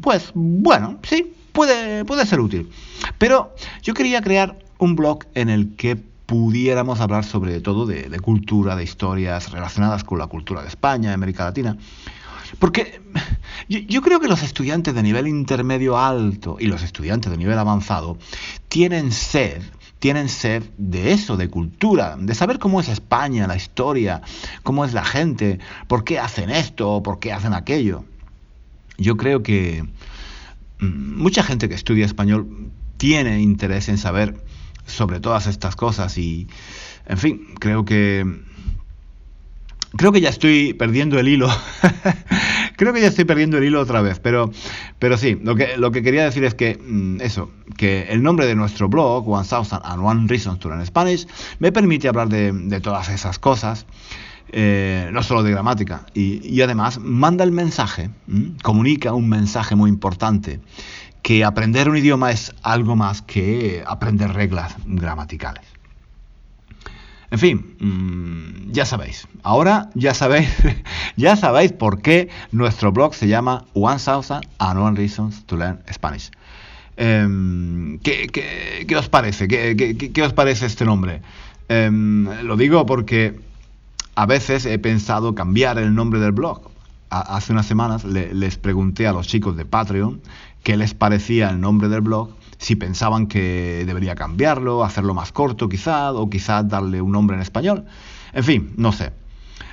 pues 0.00 0.30
bueno, 0.34 0.98
sí, 1.02 1.34
puede, 1.52 2.04
puede 2.04 2.24
ser 2.24 2.40
útil. 2.40 2.70
Pero 3.18 3.54
yo 3.82 3.94
quería 3.94 4.22
crear 4.22 4.58
un 4.78 4.96
blog 4.96 5.24
en 5.34 5.48
el 5.48 5.74
que 5.76 6.13
pudiéramos 6.26 7.00
hablar 7.00 7.24
sobre 7.24 7.60
todo 7.60 7.86
de, 7.86 8.18
cultura, 8.20 8.76
de 8.76 8.84
historias 8.84 9.50
relacionadas 9.50 10.04
con 10.04 10.18
la 10.18 10.26
cultura 10.26 10.62
de 10.62 10.68
España, 10.68 11.12
América 11.12 11.44
Latina. 11.44 11.76
Porque 12.58 13.00
yo, 13.68 14.00
creo 14.02 14.20
que 14.20 14.28
los 14.28 14.42
estudiantes 14.42 14.94
de 14.94 15.02
nivel 15.02 15.26
intermedio 15.26 15.98
alto 15.98 16.56
y 16.58 16.66
los 16.66 16.82
estudiantes 16.82 17.30
de 17.30 17.38
nivel 17.38 17.58
avanzado 17.58 18.16
tienen 18.68 19.12
sed, 19.12 19.62
tienen 19.98 20.28
sed 20.28 20.62
de 20.78 21.12
eso, 21.12 21.36
de 21.36 21.48
cultura, 21.48 22.16
de 22.18 22.34
saber 22.34 22.58
cómo 22.58 22.80
es 22.80 22.88
España, 22.88 23.46
la 23.46 23.56
historia, 23.56 24.22
cómo 24.62 24.84
es 24.84 24.92
la 24.92 25.04
gente, 25.04 25.58
por 25.88 26.04
qué 26.04 26.18
hacen 26.18 26.50
esto, 26.50 27.02
por 27.02 27.18
qué 27.18 27.32
hacen 27.32 27.54
aquello. 27.54 28.04
Yo 28.96 29.16
creo 29.16 29.42
que 29.42 29.82
mm, 30.80 31.16
mucha 31.16 31.42
gente 31.42 31.68
que 31.68 31.74
estudia 31.74 32.06
español 32.06 32.70
tiene 32.96 33.40
interés 33.40 33.88
en 33.88 33.98
saber 33.98 34.36
sobre 34.86 35.20
todas 35.20 35.46
estas 35.46 35.76
cosas 35.76 36.16
y, 36.18 36.48
en 37.06 37.18
fin, 37.18 37.46
creo 37.58 37.84
que... 37.84 38.26
Creo 39.96 40.10
que 40.10 40.20
ya 40.20 40.30
estoy 40.30 40.74
perdiendo 40.74 41.20
el 41.20 41.28
hilo. 41.28 41.48
creo 42.76 42.92
que 42.92 43.00
ya 43.00 43.08
estoy 43.08 43.24
perdiendo 43.24 43.58
el 43.58 43.64
hilo 43.64 43.80
otra 43.80 44.02
vez, 44.02 44.18
pero, 44.18 44.50
pero 44.98 45.16
sí, 45.16 45.38
lo 45.42 45.54
que, 45.54 45.76
lo 45.76 45.90
que 45.90 46.02
quería 46.02 46.24
decir 46.24 46.44
es 46.44 46.54
que 46.54 46.76
mm, 46.76 47.20
eso, 47.20 47.50
que 47.76 48.02
el 48.10 48.22
nombre 48.22 48.46
de 48.46 48.54
nuestro 48.54 48.88
blog, 48.88 49.28
One 49.28 49.46
Thousand 49.46 49.82
and 49.84 50.02
One 50.04 50.26
Reasons 50.28 50.58
to 50.60 50.68
Learn 50.68 50.84
Spanish, 50.86 51.26
me 51.58 51.72
permite 51.72 52.08
hablar 52.08 52.28
de, 52.28 52.80
todas 52.80 53.08
esas 53.08 53.38
cosas, 53.38 53.86
eh, 54.50 55.08
no 55.12 55.22
solo 55.22 55.42
de 55.42 55.50
gramática, 55.50 56.06
y, 56.14 56.60
además 56.60 56.98
manda 56.98 57.44
el 57.44 57.52
mensaje, 57.52 58.10
comunica 58.62 59.12
un 59.12 59.28
mensaje 59.28 59.74
muy 59.74 59.90
importante 59.90 60.60
que 61.24 61.42
aprender 61.42 61.88
un 61.88 61.96
idioma 61.96 62.30
es 62.32 62.54
algo 62.62 62.96
más 62.96 63.22
que 63.22 63.82
aprender 63.86 64.34
reglas 64.34 64.76
gramaticales. 64.84 65.64
En 67.30 67.38
fin, 67.38 67.76
mm, 67.80 68.72
ya 68.72 68.84
sabéis. 68.84 69.26
Ahora 69.42 69.88
ya 69.94 70.12
sabéis, 70.12 70.50
ya 71.16 71.34
sabéis 71.36 71.72
por 71.72 72.02
qué 72.02 72.28
nuestro 72.52 72.92
blog 72.92 73.14
se 73.14 73.26
llama 73.26 73.64
One 73.72 73.98
Thousand 73.98 74.46
and 74.58 74.78
One 74.78 74.98
Reasons 74.98 75.46
to 75.46 75.56
Learn 75.56 75.80
Spanish. 75.90 76.30
Em, 76.98 77.98
¿qué, 78.00 78.86
os 78.94 79.08
parece? 79.08 79.48
¿Qué, 79.48 80.22
os 80.22 80.34
parece 80.34 80.66
este 80.66 80.84
nombre? 80.84 81.22
Em, 81.70 82.26
lo 82.42 82.58
digo 82.58 82.84
porque 82.84 83.40
a 84.14 84.26
veces 84.26 84.66
he 84.66 84.78
pensado 84.78 85.34
cambiar 85.34 85.78
el 85.78 85.94
nombre 85.94 86.20
del 86.20 86.32
blog. 86.32 86.70
hace 87.08 87.52
unas 87.52 87.66
semanas 87.66 88.04
les 88.04 88.58
pregunté 88.58 89.06
a 89.06 89.12
los 89.12 89.28
chicos 89.28 89.56
de 89.56 89.64
Patreon 89.64 90.20
qué 90.64 90.76
les 90.76 90.94
parecía 90.94 91.50
el 91.50 91.60
nombre 91.60 91.88
del 91.88 92.00
blog, 92.00 92.30
si 92.58 92.74
pensaban 92.74 93.26
que 93.28 93.84
debería 93.86 94.16
cambiarlo, 94.16 94.82
hacerlo 94.82 95.14
más 95.14 95.30
corto 95.30 95.68
quizá, 95.68 96.12
o 96.12 96.28
quizás 96.28 96.66
darle 96.68 97.00
un 97.00 97.12
nombre 97.12 97.36
en 97.36 97.42
español. 97.42 97.84
En 98.32 98.42
fin, 98.42 98.72
no 98.76 98.90
sé. 98.90 99.12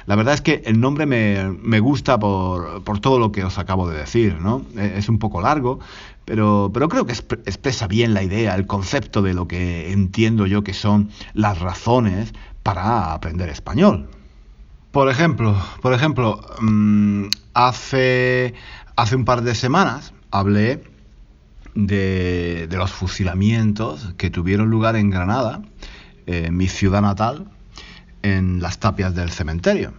La 0.06 0.16
verdad 0.16 0.34
es 0.34 0.42
que 0.42 0.62
el 0.66 0.80
nombre 0.80 1.06
me, 1.06 1.80
gusta 1.80 2.20
por, 2.20 3.00
todo 3.00 3.18
lo 3.18 3.32
que 3.32 3.44
os 3.44 3.58
acabo 3.58 3.90
de 3.90 3.98
decir, 3.98 4.40
¿no? 4.40 4.64
E, 4.76 4.98
es 4.98 5.10
un 5.10 5.20
poco 5.20 5.42
largo, 5.42 5.80
pero, 6.26 6.72
pero 6.74 6.90
creo 6.90 7.06
que 7.06 7.14
expresa 7.14 7.88
bien 7.88 8.14
la 8.14 8.24
idea, 8.24 8.56
el 8.56 8.68
concepto 8.68 9.22
de 9.22 9.34
lo 9.34 9.48
que 9.48 9.92
entiendo 9.92 10.46
yo 10.48 10.64
que 10.64 10.74
son 10.74 11.10
las 11.34 11.60
razones 11.60 12.34
para 12.64 13.14
aprender 13.14 13.50
español. 13.50 14.10
Por 14.92 15.10
ejemplo, 15.10 15.56
por 15.82 15.94
ejemplo, 15.94 16.42
mm, 16.60 17.28
hace, 17.54 18.54
hace 18.98 19.16
un 19.16 19.24
par 19.24 19.44
de 19.44 19.56
semanas 19.56 20.14
hablé 20.32 20.84
de, 21.76 22.68
los 22.72 22.92
fusilamientos 22.92 24.14
que 24.18 24.30
tuvieron 24.30 24.70
lugar 24.70 24.96
en 24.96 25.10
Granada, 25.10 25.62
en 26.26 26.56
mi 26.56 26.68
ciudad 26.68 27.02
natal, 27.02 27.46
en 28.24 28.62
las 28.62 28.80
tapias 28.80 29.16
del 29.16 29.30
cementerio. 29.30 29.94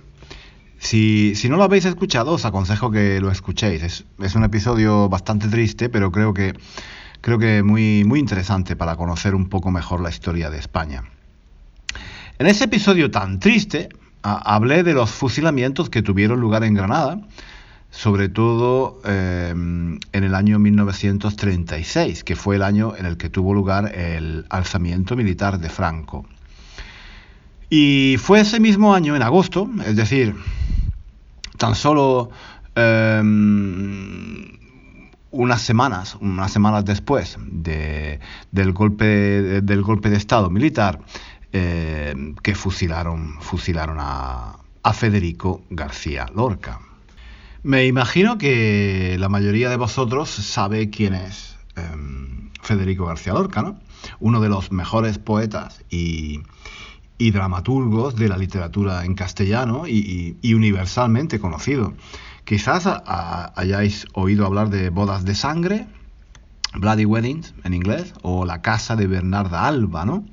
Si, 0.78 1.34
no 1.48 1.56
lo 1.56 1.62
habéis 1.62 1.84
escuchado, 1.84 2.32
os 2.32 2.44
aconsejo 2.44 2.90
que 2.90 3.20
lo 3.20 3.30
escuchéis. 3.30 4.04
Es, 4.18 4.34
un 4.34 4.44
episodio 4.44 5.08
bastante 5.08 5.48
triste, 5.48 5.88
pero 5.88 6.10
creo 6.10 6.34
que, 6.34 6.54
creo 7.20 7.38
que 7.38 7.62
muy, 7.62 8.02
muy 8.04 8.18
interesante 8.18 8.74
para 8.74 8.96
conocer 8.96 9.34
un 9.34 9.48
poco 9.48 9.70
mejor 9.70 10.00
la 10.00 10.10
historia 10.10 10.50
de 10.50 10.58
España. 10.58 11.04
En 12.38 12.46
ese 12.48 12.64
episodio 12.64 13.10
tan 13.10 13.38
triste, 13.38 13.90
hablé 14.22 14.82
de 14.82 14.94
los 14.94 15.10
fusilamientos 15.10 15.88
que 15.88 16.02
tuvieron 16.02 16.40
lugar 16.40 16.64
en 16.64 16.74
Granada, 16.74 17.20
sobre 17.92 18.30
todo 18.30 19.00
eh, 19.04 19.50
en 19.50 20.00
el 20.24 20.34
año 20.34 20.58
1936, 20.58 22.24
que 22.24 22.34
fue 22.34 22.56
el 22.56 22.62
año 22.62 22.96
en 22.96 23.04
el 23.04 23.18
que 23.18 23.28
tuvo 23.28 23.52
lugar 23.52 23.94
el 23.94 24.46
alzamiento 24.48 25.14
militar 25.14 25.60
de 25.60 25.68
Franco. 25.68 26.24
Y 27.68 28.16
fue 28.18 28.40
ese 28.40 28.60
mismo 28.60 28.94
año, 28.94 29.14
en 29.14 29.22
agosto, 29.22 29.70
es 29.86 29.94
decir, 29.94 30.34
tan 31.58 31.74
solo 31.74 32.30
eh, 32.74 33.22
unas 35.30 35.62
semanas, 35.62 36.16
unas 36.20 36.50
semanas 36.50 36.86
después 36.86 37.36
del, 37.46 38.72
golpe, 38.72 39.04
del 39.62 39.82
golpe 39.82 40.08
de 40.08 40.16
Estado 40.16 40.48
militar, 40.48 41.00
eh, 41.52 42.14
que 42.42 42.54
fusilaron, 42.54 43.36
fusilaron 43.40 43.98
a, 44.00 44.58
Federico 44.94 45.62
García 45.70 46.26
Lorca. 46.34 46.80
Me 47.62 47.86
imagino 47.86 48.38
que 48.38 49.16
la 49.18 49.28
mayoría 49.28 49.70
de 49.70 49.76
vosotros 49.76 50.28
sabe 50.28 50.90
quién 50.90 51.14
es 51.14 51.56
em, 51.76 52.50
Federico 52.60 53.06
García 53.06 53.34
Lorca, 53.34 53.62
¿no? 53.62 53.78
Uno 54.18 54.40
de 54.40 54.48
los 54.48 54.72
mejores 54.72 55.18
poetas 55.18 55.84
y, 55.90 56.42
dramaturgos 57.18 58.16
de 58.16 58.28
la 58.28 58.36
literatura 58.36 59.04
en 59.04 59.14
castellano 59.14 59.86
y 59.86 60.54
universalmente 60.54 61.38
conocido. 61.38 61.94
Quizás 62.44 62.86
hayáis 62.86 64.06
oído 64.14 64.46
hablar 64.46 64.68
de 64.70 64.90
Bodas 64.90 65.24
de 65.24 65.34
Sangre, 65.34 65.86
Bloody 66.74 67.04
Weddings 67.04 67.54
en 67.64 67.74
inglés, 67.74 68.14
o 68.22 68.44
La 68.44 68.62
Casa 68.62 68.96
de 68.96 69.06
Bernarda 69.06 69.66
Alba, 69.66 70.04
¿no? 70.04 70.24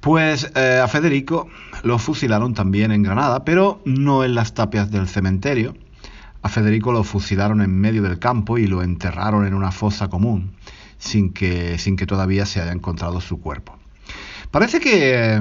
Pues 0.00 0.50
eh, 0.56 0.80
a 0.82 0.88
Federico 0.88 1.48
lo 1.82 1.98
fusilaron 1.98 2.54
también 2.54 2.90
en 2.90 3.02
Granada, 3.02 3.44
pero 3.44 3.82
no 3.84 4.24
en 4.24 4.34
las 4.34 4.54
tapias 4.54 4.90
del 4.90 5.08
cementerio. 5.08 5.74
A 6.42 6.48
Federico 6.48 6.92
lo 6.92 7.04
fusilaron 7.04 7.60
en 7.60 7.78
medio 7.78 8.02
del 8.02 8.18
campo 8.18 8.58
y 8.58 8.66
lo 8.66 8.82
enterraron 8.82 9.46
en 9.46 9.54
una 9.54 9.72
fosa 9.72 10.08
común, 10.08 10.52
sin 10.98 11.32
que, 11.32 11.78
sin 11.78 11.96
que 11.96 12.06
todavía 12.06 12.46
se 12.46 12.60
haya 12.60 12.72
encontrado 12.72 13.20
su 13.20 13.40
cuerpo. 13.40 13.76
Parece 14.50 14.80
que 14.80 15.34
eh, 15.34 15.40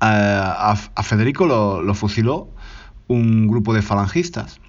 a, 0.00 1.02
Federico 1.02 1.46
lo 1.46 1.94
fusiló 1.94 2.48
un 3.08 3.46
grupo 3.46 3.74
de 3.74 3.82
falangistas. 3.82 4.60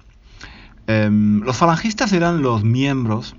Em, 0.86 1.40
los 1.40 1.56
falangistas 1.56 2.12
eran 2.12 2.42
los 2.42 2.62
miembros 2.62 3.34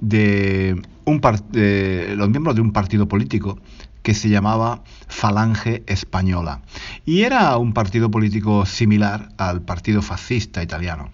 de 0.00 0.82
un 1.06 1.20
los 1.20 2.28
miembros 2.28 2.54
de 2.54 2.60
un 2.60 2.72
partido 2.72 3.08
político 3.08 3.58
que 4.04 4.14
se 4.14 4.28
llamaba 4.28 4.84
Falange 5.08 5.82
Española 5.86 6.60
y 7.04 7.22
era 7.22 7.56
un 7.56 7.72
partido 7.72 8.10
político 8.10 8.66
similar 8.66 9.30
al 9.38 9.62
partido 9.62 10.02
fascista 10.02 10.62
italiano. 10.62 11.10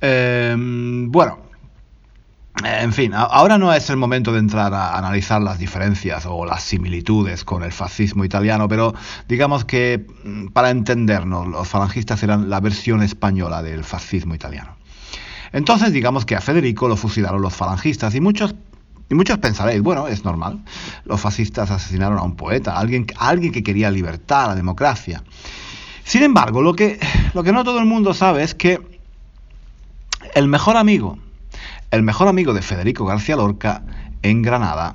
Em, 0.00 1.10
bueno, 1.10 1.40
en 2.62 2.92
fin, 2.92 3.12
ahora 3.14 3.56
no 3.56 3.72
es 3.72 3.88
el 3.88 3.96
momento 3.96 4.32
de 4.32 4.38
entrar 4.38 4.74
a 4.74 4.98
analizar 4.98 5.40
las 5.40 5.58
diferencias 5.58 6.26
o 6.26 6.44
las 6.44 6.62
similitudes 6.62 7.42
con 7.42 7.62
el 7.62 7.72
fascismo 7.72 8.24
italiano, 8.24 8.68
pero 8.68 8.94
digamos 9.26 9.64
que 9.64 10.06
mm, 10.24 10.48
para 10.48 10.70
entendernos, 10.70 11.48
los 11.48 11.66
falangistas 11.66 12.22
eran 12.22 12.50
la 12.50 12.60
versión 12.60 13.02
española 13.02 13.62
del 13.62 13.82
fascismo 13.82 14.34
italiano. 14.34 14.76
Entonces, 15.52 15.92
digamos 15.92 16.26
que 16.26 16.36
a 16.36 16.42
Federico 16.42 16.86
lo 16.86 16.96
fusilaron 16.96 17.40
los 17.40 17.54
falangistas 17.54 18.14
y 18.14 18.20
muchos 18.20 18.54
y 19.10 19.14
muchos 19.14 19.38
pensaréis, 19.38 19.82
bueno, 19.82 20.08
es 20.08 20.24
normal. 20.24 20.62
Los 21.04 21.20
fascistas 21.20 21.70
asesinaron 21.70 22.18
a 22.18 22.22
un 22.22 22.36
poeta, 22.36 22.74
a 22.74 22.80
alguien, 22.80 23.06
alguien 23.16 23.52
que 23.52 23.62
quería 23.62 23.90
libertad, 23.90 24.48
la 24.48 24.54
democracia. 24.54 25.22
Sin 26.04 26.22
embargo, 26.22 26.62
lo 26.62 26.74
que, 26.74 26.98
lo 27.34 27.42
que 27.42 27.52
no 27.52 27.64
todo 27.64 27.78
el 27.78 27.86
mundo 27.86 28.14
sabe 28.14 28.42
es 28.42 28.54
que 28.54 28.80
el 30.34 30.48
mejor 30.48 30.76
amigo 30.76 31.18
el 31.90 32.02
mejor 32.02 32.28
amigo 32.28 32.52
de 32.52 32.62
Federico 32.62 33.04
García 33.04 33.36
Lorca 33.36 33.82
en 34.22 34.42
Granada, 34.42 34.94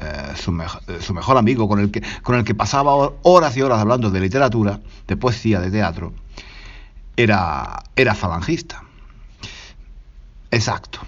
eh, 0.00 0.32
su, 0.34 0.52
mejor 0.52 1.36
amigo 1.36 1.68
con 1.68 1.78
el, 1.78 1.90
que, 1.90 2.02
con 2.22 2.34
el 2.34 2.44
que 2.44 2.54
pasaba 2.54 2.94
horas 3.22 3.56
y 3.56 3.62
horas 3.62 3.78
hablando 3.78 4.10
de 4.10 4.20
literatura, 4.20 4.80
de 5.06 5.16
poesía, 5.16 5.60
de 5.60 5.70
teatro, 5.70 6.12
era, 7.16 7.84
era 7.94 8.14
falangista. 8.14 8.82
Exacto. 10.50 11.00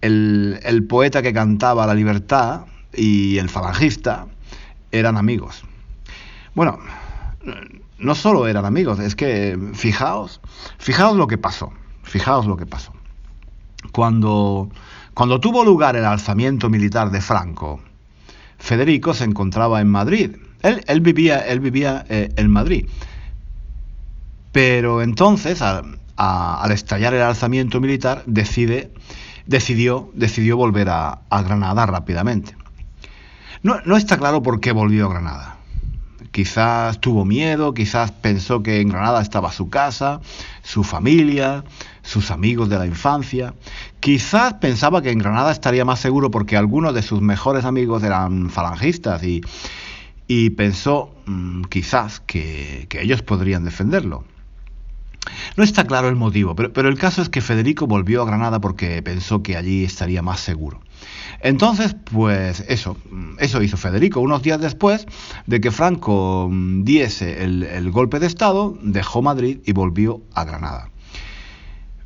El, 0.00 0.86
poeta 0.88 1.22
que 1.22 1.32
cantaba 1.32 1.86
la 1.86 1.94
libertad 1.94 2.66
y 2.94 3.38
el 3.38 3.48
falangista 3.48 4.26
eran 4.92 5.16
amigos. 5.16 5.64
Bueno, 6.54 6.78
no 7.98 8.14
solo 8.14 8.46
eran 8.46 8.64
amigos, 8.64 9.00
es 9.00 9.14
que 9.14 9.58
fijaos, 9.74 10.40
fijaos 10.78 11.16
lo 11.16 11.26
que 11.26 11.38
pasó, 11.38 11.72
fijaos 12.02 12.46
lo 12.46 12.56
que 12.56 12.66
pasó 12.66 12.92
cuando, 13.92 14.70
cuando 15.14 15.40
tuvo 15.40 15.64
lugar 15.64 15.96
el 15.96 16.04
alzamiento 16.04 16.68
militar 16.68 17.10
de 17.10 17.20
Franco, 17.20 17.80
Federico 18.58 19.14
se 19.14 19.24
encontraba 19.24 19.80
en 19.80 19.88
Madrid. 19.88 20.36
Él, 20.62 21.00
vivía, 21.00 21.38
él 21.38 21.60
vivía 21.60 22.04
eh, 22.08 22.30
en 22.36 22.50
Madrid. 22.50 22.86
Pero 24.50 25.02
entonces, 25.02 25.62
al 25.62 26.72
estallar 26.72 27.14
el 27.14 27.22
alzamiento 27.22 27.80
militar, 27.80 28.24
decide, 28.26 28.90
decidió, 29.48 30.10
decidió 30.14 30.56
volver 30.56 30.88
a, 30.90 31.22
Granada 31.30 31.86
rápidamente. 31.86 32.54
No, 33.62 33.96
está 33.96 34.16
claro 34.16 34.42
por 34.42 34.60
qué 34.60 34.70
volvió 34.70 35.06
a 35.06 35.10
Granada. 35.10 35.56
Quizás 36.30 37.00
tuvo 37.00 37.24
miedo, 37.24 37.74
quizás 37.74 38.12
pensó 38.12 38.62
que 38.62 38.80
en 38.80 38.90
Granada 38.90 39.20
estaba 39.20 39.50
su 39.50 39.70
casa, 39.70 40.20
su 40.62 40.84
familia, 40.84 41.64
sus 42.02 42.30
amigos 42.30 42.68
de 42.68 42.78
la 42.78 42.86
infancia. 42.86 43.54
Quizás 43.98 44.54
pensaba 44.54 45.02
que 45.02 45.10
en 45.10 45.18
Granada 45.18 45.50
estaría 45.50 45.84
más 45.84 45.98
seguro 45.98 46.30
porque 46.30 46.56
algunos 46.56 46.94
de 46.94 47.02
sus 47.02 47.22
mejores 47.22 47.64
amigos 47.64 48.04
eran 48.04 48.50
falangistas 48.50 49.22
y, 49.24 50.50
pensó 50.50 51.14
mm, 51.26 51.62
quizás 51.64 52.20
que, 52.20 52.86
ellos 52.92 53.22
podrían 53.22 53.64
defenderlo. 53.64 54.24
No 55.56 55.64
está 55.64 55.84
claro 55.84 56.08
el 56.08 56.16
motivo, 56.16 56.54
pero, 56.54 56.88
el 56.88 56.98
caso 56.98 57.22
es 57.22 57.28
que 57.28 57.40
Federico 57.40 57.86
volvió 57.86 58.22
a 58.22 58.26
Granada 58.26 58.60
porque 58.60 59.02
pensó 59.02 59.42
que 59.42 59.56
allí 59.56 59.84
estaría 59.84 60.22
más 60.22 60.40
seguro. 60.40 60.80
Entonces, 61.40 61.94
pues 62.04 62.64
eso, 62.68 62.96
eso 63.38 63.62
hizo 63.62 63.76
Federico. 63.76 64.20
Unos 64.20 64.42
días 64.42 64.60
después 64.60 65.06
de 65.46 65.60
que 65.60 65.70
Franco 65.70 66.48
mm, 66.50 66.84
diese 66.84 67.44
el 67.44 67.90
golpe 67.90 68.18
de 68.18 68.26
Estado, 68.26 68.76
dejó 68.82 69.22
Madrid 69.22 69.60
y 69.64 69.72
volvió 69.72 70.22
a 70.34 70.44
Granada. 70.44 70.90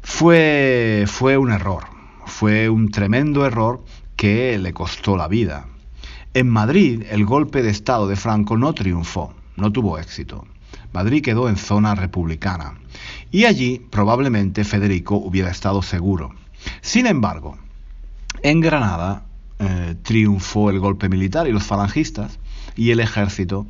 Fue, 0.02 1.04
fue 1.06 1.38
un 1.38 1.52
error, 1.52 1.84
fue 2.26 2.68
un 2.68 2.90
tremendo 2.90 3.46
error 3.46 3.84
que 4.16 4.58
le 4.58 4.72
costó 4.72 5.16
la 5.16 5.28
vida. 5.28 5.66
En 6.34 6.48
Madrid 6.48 7.04
el 7.10 7.24
golpe 7.24 7.62
de 7.62 7.70
Estado 7.70 8.08
de 8.08 8.16
Franco 8.16 8.56
no 8.56 8.74
triunfó, 8.74 9.32
no 9.56 9.70
tuvo 9.70 9.98
éxito. 9.98 10.44
Madrid 10.92 11.22
quedó 11.22 11.48
en 11.48 11.56
zona 11.56 11.94
republicana 11.94 12.74
y 13.30 13.44
allí 13.44 13.80
probablemente 13.90 14.64
Federico 14.64 15.16
hubiera 15.16 15.50
estado 15.50 15.82
seguro. 15.82 16.34
Sin 16.80 17.06
embargo, 17.06 17.58
en 18.42 18.60
Granada 18.60 19.24
eh, 19.58 19.96
triunfó 20.02 20.70
el 20.70 20.78
golpe 20.78 21.08
militar 21.08 21.48
y 21.48 21.52
los 21.52 21.64
falangistas 21.64 22.38
y 22.76 22.90
el 22.90 23.00
ejército 23.00 23.66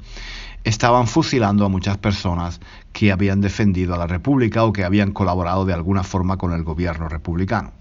estaban 0.64 1.06
fusilando 1.06 1.64
a 1.64 1.68
muchas 1.68 1.98
personas 1.98 2.61
que 2.92 3.12
habían 3.12 3.40
defendido 3.40 3.94
a 3.94 3.98
la 3.98 4.06
República 4.06 4.64
o 4.64 4.72
que 4.72 4.85
habían 4.85 5.12
colaborado 5.12 5.64
de 5.64 5.74
alguna 5.74 6.04
forma 6.04 6.37
con 6.37 6.52
el 6.52 6.62
gobierno 6.62 7.08
republicano. 7.08 7.72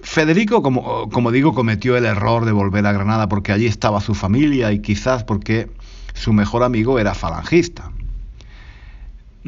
Federico, 0.00 0.62
como, 0.62 1.08
como, 1.08 1.32
digo, 1.32 1.54
cometió 1.54 1.96
el 1.96 2.04
error 2.04 2.44
de 2.44 2.52
volver 2.52 2.86
a 2.86 2.92
Granada 2.92 3.28
porque 3.28 3.52
allí 3.52 3.66
estaba 3.66 4.00
su 4.00 4.14
familia 4.14 4.70
y 4.70 4.80
quizás 4.80 5.24
porque 5.24 5.70
su 6.14 6.32
mejor 6.32 6.62
amigo 6.62 6.98
era 6.98 7.14
falangista. 7.14 7.90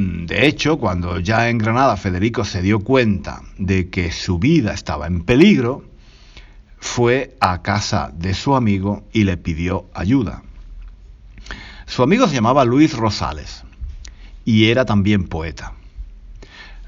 De 0.00 0.46
hecho, 0.46 0.78
cuando 0.78 1.18
ya 1.18 1.48
en 1.48 1.58
Granada 1.58 1.96
Federico 1.96 2.44
se 2.44 2.62
dio 2.62 2.78
cuenta 2.78 3.42
de 3.58 3.90
que 3.90 4.12
su 4.12 4.38
vida 4.38 4.72
estaba 4.72 5.08
en 5.08 5.22
peligro, 5.24 5.84
fue 6.78 7.36
a 7.40 7.62
casa 7.62 8.12
de 8.14 8.32
su 8.32 8.54
amigo 8.54 9.02
y 9.12 9.24
le 9.24 9.36
pidió 9.36 9.86
ayuda. 9.94 10.44
Su 11.86 12.04
amigo 12.04 12.28
se 12.28 12.36
llamaba 12.36 12.64
Luis 12.64 12.96
Rosales 12.96 13.64
y 14.44 14.66
era 14.66 14.84
también 14.84 15.24
poeta. 15.24 15.72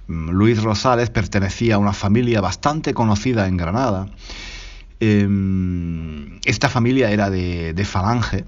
Mm, 0.07 0.31
Luis 0.31 0.63
Rosales 0.63 1.11
pertenecía 1.11 1.75
a 1.75 1.79
una 1.79 1.93
familia 1.93 2.41
bastante 2.41 2.95
conocida 2.95 3.49
en 3.49 3.57
Granada. 3.57 4.07
Em, 5.01 6.39
esta 6.45 6.69
familia 6.69 7.11
era 7.11 7.29
de, 7.29 7.85
Falange 7.85 8.45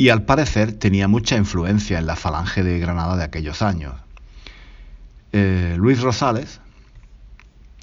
y 0.00 0.08
al 0.08 0.22
parecer 0.22 0.72
tenía 0.72 1.08
mucha 1.08 1.36
influencia 1.36 1.98
en 1.98 2.06
la 2.06 2.16
Falange 2.16 2.62
de 2.62 2.78
Granada 2.78 3.18
de 3.18 3.24
aquellos 3.24 3.60
años. 3.60 3.92
Eh, 5.32 5.74
Luis 5.76 6.00
Rosales 6.00 6.58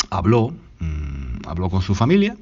habló, 0.10 0.52
mm, 0.80 1.48
habló 1.48 1.70
con 1.70 1.84
su 1.84 1.94
familia 1.94 2.36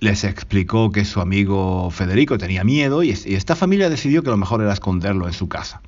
les 0.00 0.24
explicó 0.24 0.90
que 0.90 1.04
su 1.04 1.20
amigo 1.20 1.88
Federico 1.92 2.36
tenía 2.36 2.64
miedo 2.64 3.04
y, 3.04 3.10
esta 3.10 3.54
familia 3.54 3.88
decidió 3.88 4.24
que 4.24 4.30
lo 4.30 4.36
mejor 4.36 4.60
era 4.60 4.72
esconderlo 4.72 5.28
en 5.28 5.32
su 5.32 5.48
casa. 5.48 5.80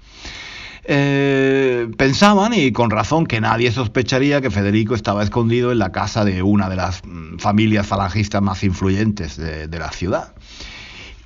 Eh, 0.84 1.88
pensaban, 1.96 2.52
y 2.54 2.70
con 2.70 2.90
razón, 2.90 3.26
que 3.26 3.40
nadie 3.40 3.72
sospecharía 3.72 4.40
que 4.40 4.50
Federico 4.50 4.94
estaba 4.94 5.24
escondido 5.24 5.72
en 5.72 5.80
la 5.80 5.90
casa 5.90 6.24
de 6.24 6.42
una 6.42 6.68
de 6.68 6.76
las 6.76 7.02
mm, 7.04 7.38
familias 7.38 7.88
falangistas 7.88 8.40
más 8.40 8.62
influyentes 8.62 9.36
de, 9.36 9.78
la 9.78 9.90
ciudad. 9.90 10.32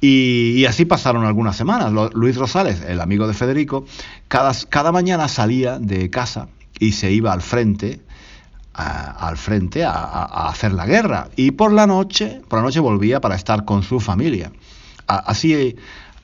Y, 0.01 0.65
así 0.67 0.85
pasaron 0.85 1.25
algunas 1.25 1.57
semanas. 1.57 1.93
Luis 2.15 2.37
Rosales, 2.37 2.83
el 2.83 3.01
amigo 3.01 3.27
de 3.27 3.35
Federico, 3.35 3.85
cada, 4.29 4.53
cada 4.69 4.93
mañana 4.93 5.29
salía 5.29 5.79
de 5.79 6.11
casa 6.11 6.49
y 6.79 6.93
se 6.93 7.11
iba 7.13 7.33
al 7.33 7.43
frente 7.43 8.01
al 8.79 9.37
frente 9.37 9.85
a, 9.85 10.49
hacer 10.49 10.73
la 10.73 10.87
guerra. 10.87 11.29
Y 11.37 11.51
por 11.53 11.73
la 11.73 11.87
noche, 11.87 12.41
por 12.49 12.61
la 12.61 12.65
noche 12.65 12.81
volvía 12.81 13.21
para 13.21 13.35
estar 13.35 13.65
con 13.65 13.83
su 13.83 14.01
familia. 14.01 14.53
así, 15.07 15.77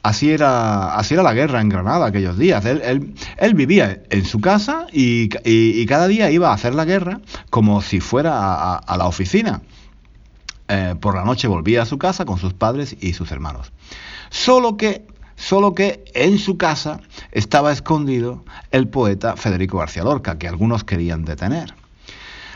así, 0.03 0.31
era, 0.31 0.95
así 0.95 1.15
era 1.15 1.23
la 1.23 1.35
guerra 1.35 1.61
en 1.61 1.69
Granada 1.69 2.07
aquellos 2.07 2.39
días. 2.39 2.65
Él, 2.65 3.15
él, 3.37 3.55
vivía 3.55 4.03
en 4.11 4.25
su 4.25 4.41
casa 4.41 4.87
y, 4.93 5.29
cada 5.87 6.07
día 6.07 6.31
iba 6.31 6.51
a 6.51 6.55
hacer 6.55 6.75
la 6.75 6.85
guerra 6.85 7.21
como 7.51 7.83
si 7.83 8.01
fuera 8.01 8.77
a, 8.77 8.97
la 8.97 9.07
oficina. 9.07 9.63
Eh, 10.69 10.95
por 10.99 11.15
la 11.15 11.25
noche 11.25 11.47
volvía 11.47 11.83
a 11.83 11.87
su 11.87 11.99
casa 11.99 12.25
con 12.25 12.39
sus 12.39 12.55
padres 12.55 12.97
y 13.01 13.13
sus 13.13 13.31
hermanos. 13.31 13.73
Solo 14.31 14.77
que 14.77 15.07
solo 15.37 15.75
que 15.75 16.05
en 16.15 16.39
su 16.39 16.57
casa 16.57 17.01
estaba 17.33 17.73
escondido 17.73 18.45
el 18.71 18.89
poeta 18.89 19.37
Federico 19.37 19.79
García 19.79 20.05
Lorca, 20.05 20.39
que 20.39 20.49
algunos 20.49 20.85
querían 20.85 21.25
detener. 21.25 21.75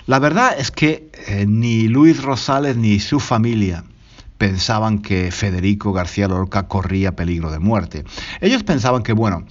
La 0.07 0.19
verdad 0.21 0.55
es 0.59 0.71
que 0.71 1.11
eh, 1.27 1.45
ni 1.47 1.89
Luis 1.89 2.23
Rosales 2.23 2.77
ni 2.77 2.99
su 2.99 3.21
familia 3.21 3.85
pensaban 4.39 5.01
que 5.01 5.31
Federico 5.31 5.93
García 5.93 6.29
Lorca 6.29 6.69
corría 6.69 7.15
peligro 7.15 7.51
de 7.51 7.59
muerte. 7.59 8.05
Ellos 8.41 8.63
pensaban 8.63 9.03
que, 9.03 9.13
bueno, 9.13 9.45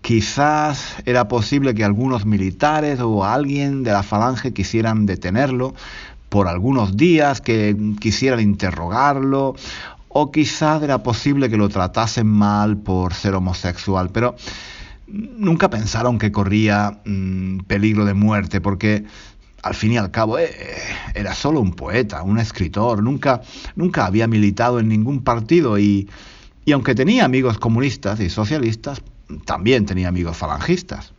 quizás 0.00 0.96
era 1.04 1.28
posible 1.28 1.74
que 1.74 1.84
algunos 1.84 2.24
militares 2.24 2.98
o 3.00 3.24
alguien 3.24 3.82
de 3.84 3.92
la 3.92 4.02
falange 4.02 4.52
quisieran 4.52 5.06
detenerlo 5.06 5.74
por 6.30 6.48
algunos 6.48 6.96
días, 6.96 7.42
que 7.42 7.76
quisieran 8.00 8.40
interrogarlo, 8.40 9.54
o 10.08 10.32
quizás 10.32 10.82
era 10.82 11.02
posible 11.02 11.50
que 11.50 11.56
lo 11.56 11.68
tratasen 11.68 12.26
mal 12.26 12.78
por 12.78 13.12
ser 13.12 13.34
homosexual, 13.34 14.10
pero 14.10 14.34
nunca 15.06 15.68
pensaron 15.70 16.18
que 16.18 16.32
corría 16.32 17.00
mm, 17.04 17.58
peligro 17.60 18.04
de 18.04 18.14
muerte, 18.14 18.60
porque 18.60 19.04
al 19.62 19.74
fin 19.74 19.92
y 19.92 19.98
al 19.98 20.10
cabo 20.10 20.38
eh, 20.38 20.50
era 21.14 21.34
solo 21.34 21.60
un 21.60 21.74
poeta, 21.74 22.22
un 22.22 22.38
escritor, 22.38 23.02
nunca, 23.02 23.42
nunca 23.76 24.06
había 24.06 24.26
militado 24.26 24.80
en 24.80 24.88
ningún 24.88 25.22
partido 25.22 25.78
y, 25.78 26.08
aunque 26.72 26.94
tenía 26.94 27.24
amigos 27.24 27.58
comunistas 27.58 28.20
y 28.20 28.30
socialistas, 28.30 29.02
también 29.44 29.86
tenía 29.86 30.08
amigos 30.08 30.36
falangistas. 30.36 31.12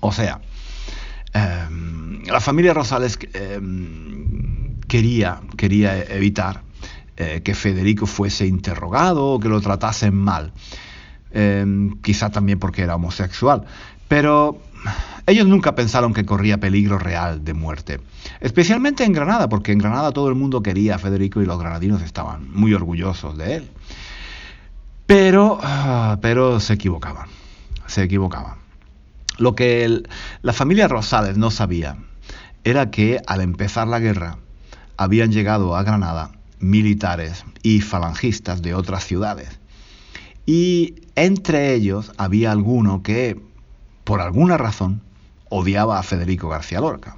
O 0.00 0.12
sea, 0.12 0.40
em, 1.34 2.11
la 2.26 2.40
familia 2.40 2.74
Rosales 2.74 3.18
em, 3.34 4.78
quería, 4.88 5.40
quería 5.56 6.02
evitar 6.04 6.62
eh, 7.16 7.42
que 7.44 7.54
Federico 7.54 8.06
fuese 8.06 8.46
interrogado 8.46 9.26
o 9.26 9.40
que 9.40 9.48
lo 9.48 9.60
tratasen 9.60 10.14
mal. 10.14 10.52
Em, 11.32 11.98
quizá 12.02 12.30
también 12.30 12.58
porque 12.58 12.82
era 12.82 12.96
homosexual. 12.96 13.64
Pero 14.08 14.60
ellos 15.26 15.46
nunca 15.46 15.74
pensaron 15.74 16.12
que 16.12 16.24
corría 16.24 16.58
peligro 16.58 16.98
real 16.98 17.44
de 17.44 17.54
muerte, 17.54 18.00
especialmente 18.40 19.04
en 19.04 19.12
Granada, 19.12 19.48
porque 19.48 19.72
en 19.72 19.78
Granada 19.78 20.12
todo 20.12 20.28
el 20.28 20.34
mundo 20.34 20.62
quería 20.62 20.96
a 20.96 20.98
Federico 20.98 21.40
y 21.40 21.46
los 21.46 21.58
granadinos 21.58 22.02
estaban 22.02 22.50
muy 22.52 22.74
orgullosos 22.74 23.38
de 23.38 23.56
él. 23.56 23.70
Pero, 25.06 25.58
ah, 25.62 26.18
pero 26.20 26.60
se 26.60 26.74
equivocaban, 26.74 27.28
se 27.86 28.02
equivocaban. 28.02 28.56
Lo 29.38 29.54
que 29.54 30.02
la 30.42 30.52
familia 30.52 30.88
Rosales 30.88 31.38
no 31.38 31.50
sabía 31.50 31.96
era 32.64 32.90
que 32.90 33.20
al 33.26 33.40
empezar 33.40 33.88
la 33.88 33.98
guerra 33.98 34.38
habían 34.96 35.32
llegado 35.32 35.74
a 35.76 35.82
Granada 35.82 36.32
militares 36.60 37.44
y 37.62 37.80
falangistas 37.80 38.62
de 38.62 38.74
otras 38.74 39.04
ciudades. 39.04 39.58
Y 40.46 40.94
entre 41.16 41.74
ellos 41.74 42.12
había 42.16 42.52
alguno 42.52 43.02
que, 43.02 43.40
por 44.04 44.20
alguna 44.20 44.58
razón, 44.58 45.02
odiaba 45.48 45.98
a 45.98 46.02
Federico 46.02 46.48
García 46.48 46.80
Lorca. 46.80 47.16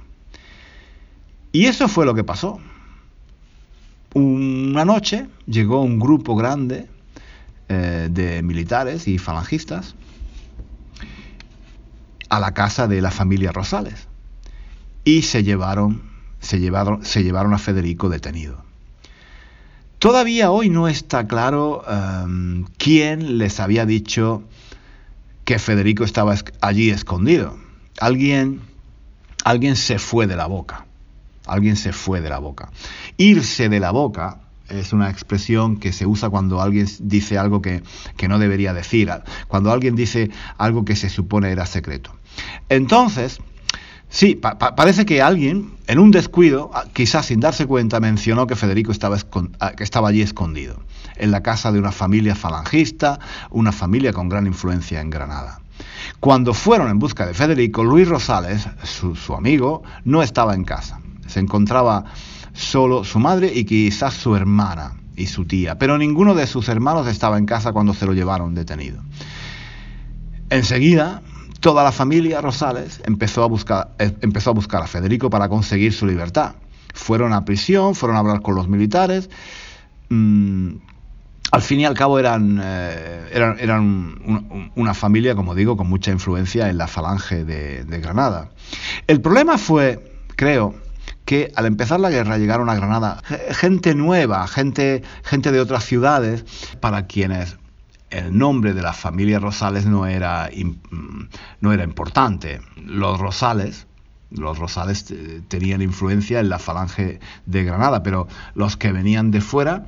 Y 1.51 1.65
eso 1.65 1.87
fue 1.87 2.05
lo 2.05 2.15
que 2.15 2.23
pasó. 2.23 2.59
Una 4.13 4.85
noche 4.85 5.27
llegó 5.45 5.81
un 5.81 5.99
grupo 5.99 6.35
grande 6.35 6.87
eh, 7.69 8.07
de 8.11 8.41
militares 8.41 9.07
y 9.07 9.17
falangistas 9.17 9.95
a 12.29 12.39
la 12.39 12.53
casa 12.53 12.87
de 12.87 13.01
la 13.01 13.11
familia 13.11 13.51
Rosales 13.51 14.07
y 15.05 15.21
se 15.21 15.43
llevaron, 15.43 16.01
se 16.41 16.59
llevaron, 16.59 17.05
se 17.05 17.23
llevaron 17.23 17.53
a 17.53 17.57
Federico 17.57 18.09
detenido. 18.09 18.65
Todavía 19.99 20.51
hoy 20.51 20.69
no 20.69 20.89
está 20.89 21.27
claro 21.27 21.83
em, 21.87 22.65
quién 22.77 23.37
les 23.37 23.61
había 23.61 23.85
dicho 23.85 24.43
que 25.45 25.59
Federico 25.59 26.03
estaba 26.03 26.35
allí 26.59 26.89
escondido 26.89 27.65
alguien, 27.99 28.61
alguien 29.43 29.75
se 29.75 29.99
fue 29.99 30.27
de 30.27 30.35
la 30.35 30.47
boca. 30.47 30.85
Alguien 31.45 31.75
se 31.75 31.93
fue 31.93 32.21
de 32.21 32.29
la 32.29 32.39
boca. 32.39 32.71
Irse 33.17 33.69
de 33.69 33.79
la 33.79 33.91
boca 33.91 34.39
es 34.67 34.93
una 34.93 35.11
expresión 35.11 35.77
que 35.77 35.93
se 35.93 36.07
usa 36.07 36.29
cuando 36.29 36.59
alguien 36.61 36.87
dice 37.01 37.37
algo 37.37 37.61
que, 37.61 37.83
no 38.27 38.39
debería 38.39 38.73
decir, 38.73 39.11
cuando 39.47 39.71
alguien 39.71 39.95
dice 39.95 40.31
algo 40.57 40.85
que 40.85 40.95
se 40.95 41.09
supone 41.09 41.51
era 41.51 41.67
secreto. 41.67 42.11
Entonces, 42.69 43.39
sí, 44.15 44.35
parece 44.35 45.05
que 45.05 45.21
alguien, 45.21 45.73
en 45.87 45.99
un 45.99 46.09
descuido, 46.09 46.71
quizás 46.93 47.25
sin 47.25 47.41
darse 47.41 47.67
cuenta, 47.67 47.99
mencionó 47.99 48.47
que 48.47 48.55
Federico 48.55 48.93
estaba, 48.93 49.17
que 49.75 49.83
estaba 49.83 50.09
allí 50.09 50.21
escondido, 50.21 50.79
en 51.17 51.31
la 51.31 51.43
casa 51.43 51.73
de 51.73 51.79
una 51.79 51.91
familia 51.91 52.33
falangista, 52.33 53.19
una 53.51 53.73
familia 53.73 54.13
con 54.13 54.29
gran 54.29 54.47
influencia 54.47 55.01
en 55.01 55.09
Granada. 55.09 55.59
Cuando 56.21 56.53
fueron 56.53 56.89
en 56.89 56.97
busca 56.97 57.25
de 57.25 57.33
Federico, 57.33 57.83
Luis 57.83 58.07
Rosales, 58.07 58.67
su, 58.83 59.33
amigo, 59.35 59.83
no 60.05 60.23
estaba 60.23 60.55
en 60.55 60.63
casa. 60.63 60.99
Se 61.27 61.39
encontraba 61.39 62.05
solo 62.53 63.03
su 63.03 63.19
madre 63.19 63.51
y 63.53 63.65
quizás 63.65 64.13
su 64.13 64.35
hermana 64.35 64.93
y 65.17 65.27
su 65.27 65.45
tía, 65.45 65.77
pero 65.77 65.97
ninguno 65.97 66.35
de 66.35 66.47
sus 66.47 66.69
hermanos 66.69 67.07
estaba 67.07 67.37
en 67.37 67.45
casa 67.45 67.73
cuando 67.73 67.93
se 67.93 68.05
lo 68.05 68.13
llevaron 68.13 68.55
detenido. 68.55 69.01
Enseguida, 70.49 71.21
toda 71.59 71.83
la 71.83 71.91
familia 71.91 72.41
Rosales 72.41 73.01
empezó 73.05 73.43
a 73.43 73.47
buscar, 73.47 73.89
eh, 73.99 74.11
empezó 74.21 74.51
a, 74.51 74.53
buscar 74.53 74.83
a 74.83 74.87
Federico 74.87 75.29
para 75.29 75.49
conseguir 75.49 75.93
su 75.93 76.05
libertad. 76.05 76.55
Fueron 76.93 77.33
a 77.33 77.43
prisión, 77.43 77.95
fueron 77.95 78.17
a 78.17 78.19
hablar 78.19 78.41
con 78.41 78.55
los 78.55 78.67
militares. 78.67 79.29
Mm, 80.09 80.75
al 81.51 81.61
fin 81.61 81.79
y 81.79 81.85
al 81.85 81.93
cabo 81.93 82.19
eran, 82.19 82.59
eh, 82.61 83.29
eran, 83.59 84.71
una 84.75 84.93
familia, 84.93 85.35
como 85.35 85.55
digo, 85.55 85.77
con 85.77 85.87
mucha 85.87 86.11
influencia 86.11 86.69
en 86.69 86.77
la 86.77 86.87
falange 86.87 87.45
de, 87.45 87.99
Granada. 88.01 88.49
El 89.07 89.21
problema 89.21 89.57
fue, 89.57 90.19
creo, 90.35 90.75
que 91.23 91.51
al 91.55 91.65
empezar 91.65 91.99
la 91.99 92.09
guerra 92.09 92.37
llegaron 92.37 92.69
a 92.69 92.75
Granada 92.75 93.21
gente 93.51 93.95
nueva, 93.95 94.47
gente, 94.47 95.01
gente 95.23 95.51
de 95.51 95.59
otras 95.59 95.85
ciudades, 95.85 96.45
para 96.79 97.07
quienes 97.07 97.57
el 98.09 98.37
nombre 98.37 98.73
de 98.73 98.81
la 98.81 98.93
familia 98.93 99.39
Rosales 99.39 99.85
no 99.85 100.05
era, 100.05 100.49
no 101.61 101.73
era 101.73 101.83
importante. 101.83 102.61
Los 102.77 103.19
Rosales, 103.19 103.87
los 104.31 104.57
Rosales 104.57 105.13
tenían 105.47 105.81
influencia 105.81 106.39
en 106.39 106.49
la 106.49 106.59
falange 106.59 107.19
de 107.45 107.63
Granada, 107.63 108.03
pero 108.03 108.27
los 108.53 108.77
que 108.77 108.91
venían 108.91 109.31
de 109.31 109.41
fuera 109.41 109.85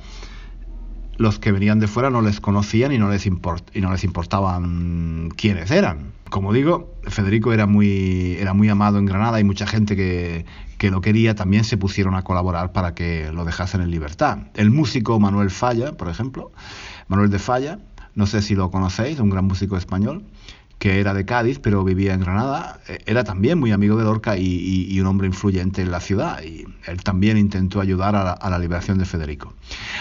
los 1.18 1.40
que 1.40 1.50
venían 1.52 1.80
de 1.80 1.88
fuera 1.88 2.10
no 2.10 2.22
les 2.22 2.40
conocían 2.40 2.92
y 2.92 2.98
no 2.98 3.10
les, 3.10 3.26
les 3.74 4.04
importaban 4.04 5.30
quiénes 5.36 5.70
eran. 5.72 6.12
Como 6.30 6.52
digo, 6.52 6.94
Federico 7.02 7.52
era 7.52 7.66
muy, 7.66 8.36
era 8.38 8.54
muy 8.54 8.68
amado 8.68 8.98
en 8.98 9.06
Granada 9.06 9.40
y 9.40 9.44
mucha 9.44 9.66
gente 9.66 9.96
que, 9.96 10.46
que 10.78 10.90
lo 10.90 11.00
quería 11.00 11.34
también 11.34 11.64
se 11.64 11.76
pusieron 11.76 12.14
a 12.14 12.22
colaborar 12.22 12.72
para 12.72 12.94
que 12.94 13.32
lo 13.32 13.44
dejasen 13.44 13.80
en 13.80 13.90
libertad. 13.90 14.38
El 14.54 14.70
músico 14.70 15.18
Manuel 15.18 15.50
Falla, 15.50 15.96
por 15.96 16.08
ejemplo, 16.08 16.52
Manuel 17.08 17.30
de 17.30 17.40
Falla, 17.40 17.80
no 18.18 18.26
sé 18.26 18.42
si 18.42 18.56
lo 18.56 18.68
conocéis, 18.72 19.20
un 19.20 19.30
gran 19.30 19.44
músico 19.44 19.76
español, 19.76 20.24
que 20.80 20.98
era 20.98 21.14
de 21.14 21.24
Cádiz, 21.24 21.60
pero 21.60 21.84
vivía 21.84 22.14
en 22.14 22.20
Granada, 22.20 22.80
eh, 22.88 22.98
era 23.06 23.22
también 23.22 23.60
muy 23.60 23.70
amigo 23.70 23.96
de 23.96 24.02
Lorca 24.02 24.36
y, 24.36 25.00
un 25.00 25.06
hombre 25.06 25.28
influyente 25.28 25.82
en 25.82 25.92
la 25.92 26.00
ciudad, 26.00 26.42
y 26.42 26.64
él 26.88 27.04
también 27.04 27.38
intentó 27.38 27.80
ayudar 27.80 28.16
a 28.16 28.50
la, 28.50 28.58
liberación 28.58 28.98
de 28.98 29.04
Federico. 29.04 29.54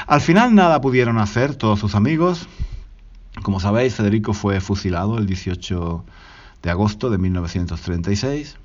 Al 0.07 0.19
final 0.19 0.55
nada 0.55 0.81
pudieron 0.81 1.19
hacer 1.19 1.53
todos 1.53 1.79
sus 1.79 1.93
amigos. 1.93 2.47
Como 3.43 3.59
sabéis, 3.59 3.93
Federico 3.93 4.33
fue 4.33 4.61
fusilado 4.61 5.19
el 5.19 5.27
18 5.27 6.03
de 6.63 6.69
agosto 6.71 7.11
de 7.11 7.19
1936. 7.19 8.57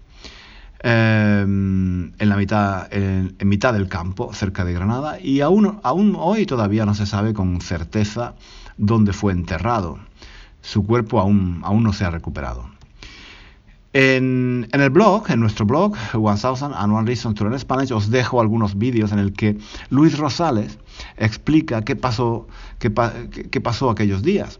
Em, 0.84 2.12
en 2.18 2.28
la 2.28 2.36
mitad 2.36 3.72
del 3.72 3.88
campo 3.88 4.32
cerca 4.32 4.64
de 4.64 4.72
Granada 4.72 5.20
y 5.20 5.40
aún, 5.40 5.78
hoy 6.18 6.44
todavía 6.44 6.84
no 6.84 6.94
se 6.94 7.06
sabe 7.06 7.34
con 7.34 7.60
certeza 7.60 8.34
dónde 8.78 9.12
fue 9.12 9.32
enterrado 9.32 10.00
su 10.60 10.84
cuerpo 10.84 11.20
aún, 11.20 11.60
no 11.60 11.92
se 11.92 12.04
ha 12.04 12.10
recuperado. 12.10 12.68
En, 13.92 14.66
el 14.72 14.90
blog, 14.90 15.30
en 15.30 15.38
nuestro 15.38 15.66
blog, 15.66 15.94
1000 16.14 16.74
and 16.74 16.92
One 16.92 17.06
Reasons 17.06 17.36
to 17.36 17.44
Learn 17.44 17.58
Spanish, 17.60 17.92
os 17.92 18.10
dejo 18.10 18.40
algunos 18.40 18.76
vídeos 18.76 19.12
en 19.12 19.20
el 19.20 19.34
que 19.34 19.58
Luis 19.90 20.18
Rosales 20.18 20.78
explica 21.16 21.82
qué, 21.82 21.94
pasó 21.94 22.48
aquellos 23.90 24.22
días. 24.22 24.58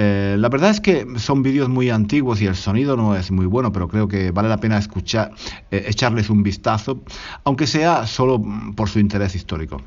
Eh, 0.00 0.36
la 0.38 0.48
verdad 0.48 0.70
es 0.70 0.80
que 0.80 1.06
son 1.16 1.42
vídeos 1.42 1.68
muy 1.68 1.90
antiguos 1.90 2.40
y 2.40 2.46
el 2.46 2.54
sonido 2.54 2.96
no 2.96 3.16
es 3.16 3.32
muy 3.32 3.46
bueno, 3.46 3.72
pero 3.72 3.88
creo 3.88 4.06
que 4.06 4.30
vale 4.30 4.48
la 4.48 4.58
pena 4.58 4.78
escuchar, 4.78 5.32
eh, 5.72 5.86
echarles 5.88 6.30
un 6.30 6.44
vistazo, 6.44 7.02
aunque 7.42 7.66
sea 7.66 8.06
solo 8.06 8.40
por 8.76 8.88
su 8.88 9.00
interés 9.00 9.34
histórico. 9.34 9.82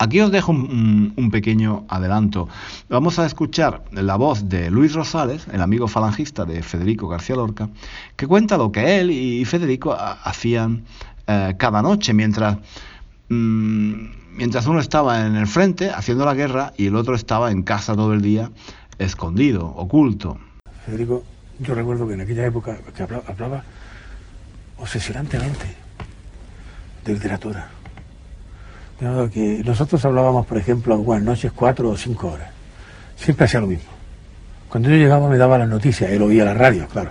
Aquí 0.00 0.20
os 0.20 0.30
dejo 0.30 0.52
un, 0.52 1.28
pequeño 1.30 1.84
adelanto. 1.88 2.48
Vamos 2.88 3.18
a 3.18 3.26
escuchar 3.26 3.82
la 3.90 4.16
voz 4.16 4.48
de 4.48 4.70
Luis 4.70 4.94
Rosales, 4.94 5.46
el 5.52 5.60
amigo 5.60 5.88
falangista 5.88 6.44
de 6.44 6.62
Federico 6.62 7.08
García 7.08 7.36
Lorca, 7.36 7.68
que 8.16 8.26
cuenta 8.26 8.56
lo 8.56 8.72
que 8.72 9.00
él 9.00 9.10
y 9.10 9.44
Federico 9.44 9.94
hacían 9.94 10.84
eh, 11.26 11.54
cada 11.58 11.82
noche 11.82 12.14
mientras, 12.14 12.58
mm, 13.28 13.92
mientras 14.36 14.66
uno 14.66 14.78
estaba 14.78 15.26
en 15.26 15.34
el 15.34 15.48
frente 15.48 15.90
haciendo 15.90 16.24
la 16.24 16.34
guerra 16.34 16.72
y 16.78 16.86
el 16.86 16.96
otro 16.96 17.14
estaba 17.14 17.50
en 17.50 17.62
casa 17.62 17.96
todo 17.96 18.14
el 18.14 18.22
día, 18.22 18.52
escondido, 18.98 19.66
oculto. 19.66 20.38
Federico, 20.84 21.24
yo 21.60 21.74
recuerdo 21.74 22.06
que 22.08 22.14
en 22.14 22.20
aquella 22.22 22.46
época 22.46 22.78
hablaba 23.26 23.62
obsesionantemente 24.78 25.66
de 27.04 27.12
literatura 27.12 27.68
que 29.32 29.62
nosotros 29.64 30.04
hablábamos, 30.04 30.46
por 30.46 30.58
ejemplo, 30.58 30.94
algunas 30.94 31.22
noches 31.22 31.52
cuatro 31.52 31.90
o 31.90 31.96
cinco 31.96 32.32
horas. 32.32 32.50
Siempre 33.16 33.46
hacía 33.46 33.60
lo 33.60 33.68
mismo. 33.68 33.90
Cuando 34.68 34.90
yo 34.90 34.96
llegaba 34.96 35.28
me 35.28 35.38
daba 35.38 35.56
las 35.58 35.68
noticias, 35.68 36.10
él 36.10 36.22
oía 36.22 36.44
la 36.44 36.54
radio, 36.54 36.86
claro. 36.88 37.10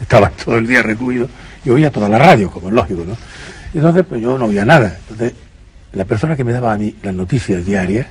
Estaba 0.00 0.30
todo 0.44 0.56
el 0.58 0.66
día 0.66 0.82
recluido 0.82 1.28
y 1.64 1.70
oía 1.70 1.90
toda 1.90 2.08
la 2.08 2.18
radio, 2.18 2.50
como 2.50 2.68
es 2.68 2.74
lógico, 2.74 3.04
¿no? 3.04 3.16
Entonces, 3.74 4.04
pues 4.08 4.22
yo 4.22 4.38
no 4.38 4.46
oía 4.46 4.64
nada. 4.64 4.96
Entonces, 5.00 5.34
la 5.92 6.04
persona 6.04 6.36
que 6.36 6.44
me 6.44 6.52
daba 6.52 6.72
a 6.72 6.78
mí 6.78 6.94
las 7.02 7.14
noticias 7.14 7.64
diarias, 7.64 8.06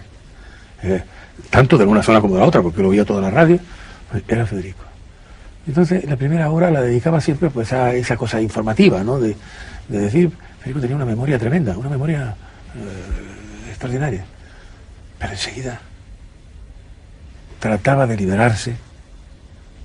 eh, 0.83 1.03
tanto 1.49 1.77
de 1.77 1.85
una 1.85 2.03
zona 2.03 2.21
como 2.21 2.35
de 2.35 2.41
la 2.41 2.47
otra, 2.47 2.61
porque 2.61 2.81
lo 2.81 2.89
oía 2.89 3.05
toda 3.05 3.21
la 3.21 3.29
radio, 3.29 3.59
pues 4.11 4.23
era 4.27 4.45
Federico. 4.45 4.83
Entonces, 5.67 6.03
la 6.05 6.15
primera 6.15 6.49
hora 6.49 6.71
la 6.71 6.81
dedicaba 6.81 7.21
siempre 7.21 7.49
pues 7.49 7.73
a 7.73 7.93
esa 7.93 8.17
cosa 8.17 8.41
informativa, 8.41 9.03
¿no? 9.03 9.19
De, 9.19 9.35
de 9.87 9.99
decir, 9.99 10.31
Federico 10.59 10.81
tenía 10.81 10.95
una 10.95 11.05
memoria 11.05 11.37
tremenda, 11.37 11.77
una 11.77 11.89
memoria 11.89 12.35
eh, 12.75 13.69
extraordinaria. 13.69 14.25
Pero 15.19 15.31
enseguida 15.31 15.79
trataba 17.59 18.07
de 18.07 18.15
liberarse 18.15 18.75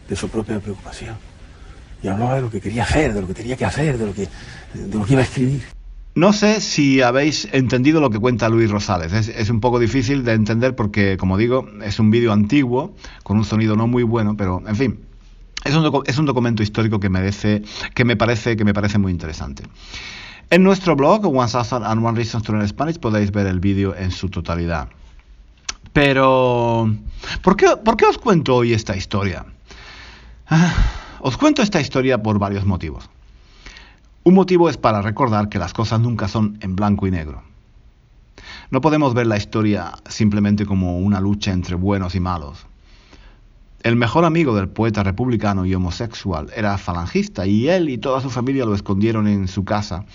de 0.09 0.17
su 0.17 0.29
propia 0.29 0.61
preocupación. 0.61 1.17
Y 2.03 2.09
hablaba 2.09 2.37
de 2.37 2.43
lo 2.43 2.51
que 2.51 2.61
quería 2.61 2.85
hacer, 2.85 3.13
de 3.13 3.21
lo 3.21 3.27
que 3.27 3.35
tenía 3.35 3.57
que 3.57 3.65
hacer, 3.65 3.99
de 3.99 4.07
lo 4.07 4.15
que, 4.15 4.29
de 4.75 4.99
lo 4.99 5.05
que 5.05 5.13
iba 5.13 5.23
a 5.23 5.25
escribir. 5.25 5.63
No 6.17 6.33
sé 6.33 6.61
si 6.61 7.03
habéis 7.03 7.49
entendido 7.51 8.01
lo 8.01 8.09
que 8.09 8.21
cuenta 8.21 8.49
Luis 8.49 8.71
Rosales. 8.71 9.13
Es, 9.13 9.51
un 9.51 9.59
poco 9.59 9.81
difícil 9.81 10.25
de 10.25 10.33
entender 10.33 10.77
porque, 10.77 11.17
como 11.17 11.37
digo, 11.37 11.69
es 11.83 11.99
un 11.99 12.11
vídeo 12.11 12.33
antiguo, 12.33 12.95
con 13.25 13.37
un 13.37 13.45
sonido 13.45 13.75
no 13.75 13.89
muy 13.89 14.05
bueno, 14.05 14.37
pero 14.37 14.63
en 14.65 14.77
fin, 14.77 15.01
es 15.65 15.75
un, 16.19 16.27
documento 16.27 16.63
histórico 16.63 17.01
que 17.01 17.09
merece, 17.09 17.63
que 17.95 18.05
me 18.05 18.17
parece, 18.17 18.57
que 18.57 18.65
me 18.65 18.73
parece 18.73 18.99
muy 18.99 19.11
interesante. 19.11 19.65
En 20.51 20.63
nuestro 20.63 20.95
blog, 20.95 21.27
One 21.27 21.51
Thousand 21.51 21.85
and 21.85 22.05
One 22.05 22.17
Reasons 22.17 22.45
to 22.45 22.53
Learn 22.53 22.69
Spanish, 22.69 23.01
podéis 23.01 23.33
ver 23.33 23.49
el 23.49 23.59
vídeo 23.59 23.97
en 23.97 24.13
su 24.13 24.29
totalidad. 24.29 24.89
Pero, 25.93 26.95
¿por 27.43 27.57
qué, 27.57 27.77
¿por 27.85 27.97
qué 27.97 28.07
os 28.07 28.19
cuento 28.19 28.55
hoy 28.55 28.73
esta 28.73 28.97
historia? 28.97 29.47
Ah, 30.47 30.75
os 31.21 31.37
cuento 31.37 31.63
esta 31.63 31.81
historia 31.81 32.23
por 32.23 32.39
varios 32.39 32.65
motivos. 32.65 33.09
Un 34.27 34.33
motivo 34.33 34.71
es 34.71 34.79
para 34.79 35.03
recordar 35.03 35.51
que 35.51 35.59
las 35.59 35.75
cosas 35.75 36.01
nunca 36.01 36.29
son 36.29 36.57
en 36.63 36.77
blanco 36.77 37.07
y 37.07 37.11
negro. 37.11 37.43
No 38.71 38.81
podemos 38.81 39.13
ver 39.13 39.27
la 39.27 39.37
historia 39.37 39.93
simplemente 40.09 40.65
como 40.65 40.99
una 40.99 41.21
lucha 41.21 41.53
entre 41.53 41.75
buenos 41.75 42.15
y 42.15 42.21
malos. 42.21 42.67
El 43.83 43.97
mejor 43.97 44.25
amigo 44.25 44.57
del 44.57 44.71
poeta 44.71 45.03
republicano 45.03 45.67
y 45.67 45.75
homosexual 45.75 46.51
era 46.57 46.79
falangista 46.79 47.47
y 47.47 47.69
él 47.69 47.91
y 47.91 47.99
toda 47.99 48.23
su 48.23 48.31
familia 48.31 48.65
lo 48.65 48.75
escondieron 48.75 49.29
en 49.29 49.47
su 49.47 49.67
casa 49.67 50.07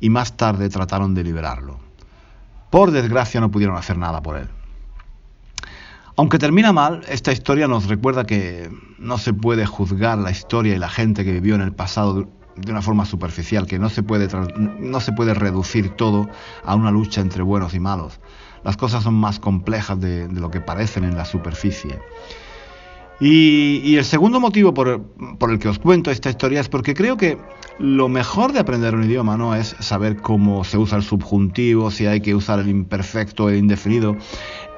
y 0.00 0.08
más 0.08 0.38
tarde 0.38 0.70
trataron 0.70 1.14
de 1.14 1.22
liberarlo. 1.22 1.80
Por 2.70 2.92
desgracia 2.92 3.42
no 3.42 3.50
pudieron 3.50 3.76
hacer 3.76 3.98
nada 3.98 4.22
por 4.22 4.36
él. 4.38 4.48
Aunque 6.16 6.38
termina 6.38 6.72
mal, 6.72 7.02
esta 7.08 7.30
historia 7.30 7.68
nos 7.68 7.88
recuerda 7.88 8.24
que 8.24 8.70
no 8.98 9.18
se 9.18 9.34
puede 9.34 9.66
juzgar 9.66 10.16
la 10.16 10.30
historia 10.30 10.74
y 10.74 10.78
la 10.78 10.88
gente 10.88 11.26
que 11.26 11.32
vivió 11.32 11.56
en 11.56 11.60
el 11.60 11.74
pasado 11.74 12.26
de 12.56 12.72
una 12.72 12.82
forma 12.82 13.04
superficial, 13.04 13.66
que 13.66 13.78
no 13.78 13.88
se 13.88 14.02
puede, 14.02 14.28
no 14.78 15.00
se 15.00 15.12
puede 15.12 15.34
reducir 15.34 15.90
todo 15.90 16.28
a 16.64 16.74
una 16.74 16.90
lucha 16.90 17.20
entre 17.20 17.42
buenos 17.42 17.74
y 17.74 17.80
malos. 17.80 18.20
Las 18.64 18.76
cosas 18.76 19.04
son 19.04 19.14
más 19.14 19.38
complejas 19.38 20.00
de, 20.00 20.28
lo 20.28 20.50
que 20.50 20.60
parecen 20.60 21.04
en 21.04 21.16
la 21.16 21.24
superficie. 21.24 21.98
Y, 23.20 23.96
el 23.96 24.04
segundo 24.04 24.40
motivo 24.40 24.72
por, 24.72 24.88
el 25.50 25.58
que 25.58 25.68
os 25.68 25.78
cuento 25.78 26.10
esta 26.10 26.30
historia 26.30 26.60
es 26.60 26.70
porque 26.70 26.94
creo 26.94 27.18
que 27.18 27.36
lo 27.78 28.08
mejor 28.08 28.52
de 28.52 28.60
aprender 28.60 28.94
un 28.94 29.04
idioma 29.04 29.36
no 29.36 29.54
es 29.54 29.76
saber 29.78 30.16
cómo 30.16 30.64
se 30.64 30.78
usa 30.78 30.96
el 30.96 31.02
subjuntivo, 31.02 31.90
si 31.90 32.06
hay 32.06 32.22
que 32.22 32.34
usar 32.34 32.60
el 32.60 32.68
imperfecto 32.68 33.50
el 33.50 33.58
indefinido 33.58 34.16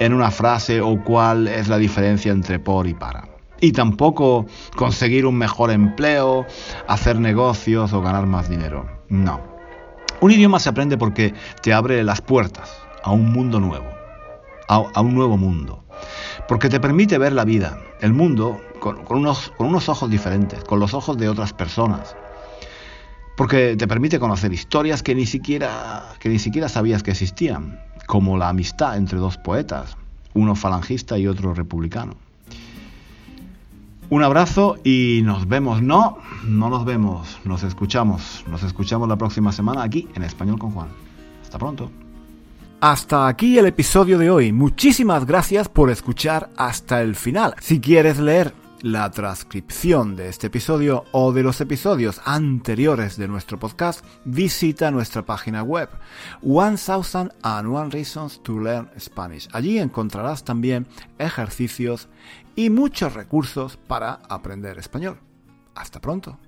en 0.00 0.12
una 0.12 0.32
frase 0.32 0.80
o 0.80 1.02
cuál 1.04 1.46
es 1.46 1.68
la 1.68 1.78
diferencia 1.78 2.32
entre 2.32 2.58
por 2.58 2.88
y 2.88 2.94
para. 2.94 3.31
Y 3.62 3.72
tampoco 3.72 4.44
conseguir 4.76 5.24
un 5.24 5.38
mejor 5.38 5.70
empleo, 5.70 6.44
hacer 6.86 7.18
negocios 7.18 7.94
o 7.94 8.02
ganar 8.02 8.26
más 8.26 8.50
dinero. 8.50 8.86
No. 9.08 9.40
Un 10.20 10.32
idioma 10.32 10.58
se 10.58 10.68
aprende 10.68 10.98
porque 10.98 11.32
te 11.62 11.72
abre 11.72 12.04
las 12.04 12.20
puertas 12.20 12.76
a 13.02 13.12
un 13.12 13.32
mundo 13.32 13.58
nuevo, 13.58 13.88
a 14.68 15.00
un 15.00 15.14
nuevo 15.14 15.38
mundo 15.38 15.82
porque 16.48 16.68
te 16.68 16.80
permite 16.80 17.18
ver 17.18 17.32
la 17.32 17.44
vida, 17.44 17.78
el 18.00 18.12
mundo, 18.12 18.60
con, 18.80 18.98
unos, 19.08 19.52
con 19.56 19.68
unos 19.68 19.88
ojos 19.88 20.10
diferentes, 20.10 20.62
con 20.64 20.80
los 20.80 20.94
ojos 20.94 21.16
de 21.16 21.28
otras 21.28 21.52
personas. 21.52 22.16
Porque 23.36 23.76
te 23.76 23.88
permite 23.88 24.18
conocer 24.18 24.52
historias 24.52 25.02
que 25.02 25.14
ni 25.14 25.26
siquiera, 25.26 26.04
que 26.18 26.28
ni 26.28 26.38
siquiera 26.38 26.68
sabías 26.68 27.02
que 27.02 27.12
existían, 27.12 27.80
como 28.06 28.36
la 28.36 28.48
amistad 28.48 28.96
entre 28.96 29.18
dos 29.18 29.38
poetas, 29.38 29.96
uno 30.34 30.54
falangista 30.54 31.18
y 31.18 31.26
otro 31.26 31.54
republicano. 31.54 32.14
Un 34.12 34.22
abrazo 34.22 34.76
y 34.84 35.22
nos 35.24 35.48
vemos. 35.48 35.80
No, 35.80 36.18
no 36.44 36.68
nos 36.68 36.84
vemos, 36.84 37.38
nos 37.44 37.62
escuchamos. 37.62 38.44
Nos 38.46 38.62
escuchamos 38.62 39.08
la 39.08 39.16
próxima 39.16 39.52
semana 39.52 39.82
aquí 39.82 40.06
en 40.14 40.22
Español 40.22 40.58
con 40.58 40.70
Juan. 40.72 40.88
Hasta 41.42 41.58
pronto. 41.58 41.90
Hasta 42.82 43.26
aquí 43.26 43.56
el 43.56 43.64
episodio 43.64 44.18
de 44.18 44.28
hoy. 44.28 44.52
Muchísimas 44.52 45.24
gracias 45.24 45.70
por 45.70 45.88
escuchar 45.88 46.50
hasta 46.58 47.00
el 47.00 47.16
final. 47.16 47.54
Si 47.58 47.80
quieres 47.80 48.18
leer 48.18 48.52
la 48.82 49.08
transcripción 49.12 50.16
de 50.16 50.28
este 50.28 50.48
episodio 50.48 51.04
o 51.12 51.32
de 51.32 51.44
los 51.44 51.60
episodios 51.60 52.20
anteriores 52.24 53.16
de 53.16 53.28
nuestro 53.28 53.58
podcast, 53.58 54.04
visita 54.24 54.90
nuestra 54.90 55.22
página 55.22 55.62
web 55.62 55.88
1001 56.42 57.90
Reasons 57.90 58.42
to 58.42 58.58
Learn 58.58 58.90
Spanish. 58.98 59.48
Allí 59.52 59.78
encontrarás 59.78 60.44
también 60.44 60.86
ejercicios 61.18 62.08
y 62.56 62.70
muchos 62.70 63.14
recursos 63.14 63.76
para 63.76 64.20
aprender 64.28 64.78
español. 64.78 65.18
Hasta 65.74 66.00
pronto. 66.00 66.38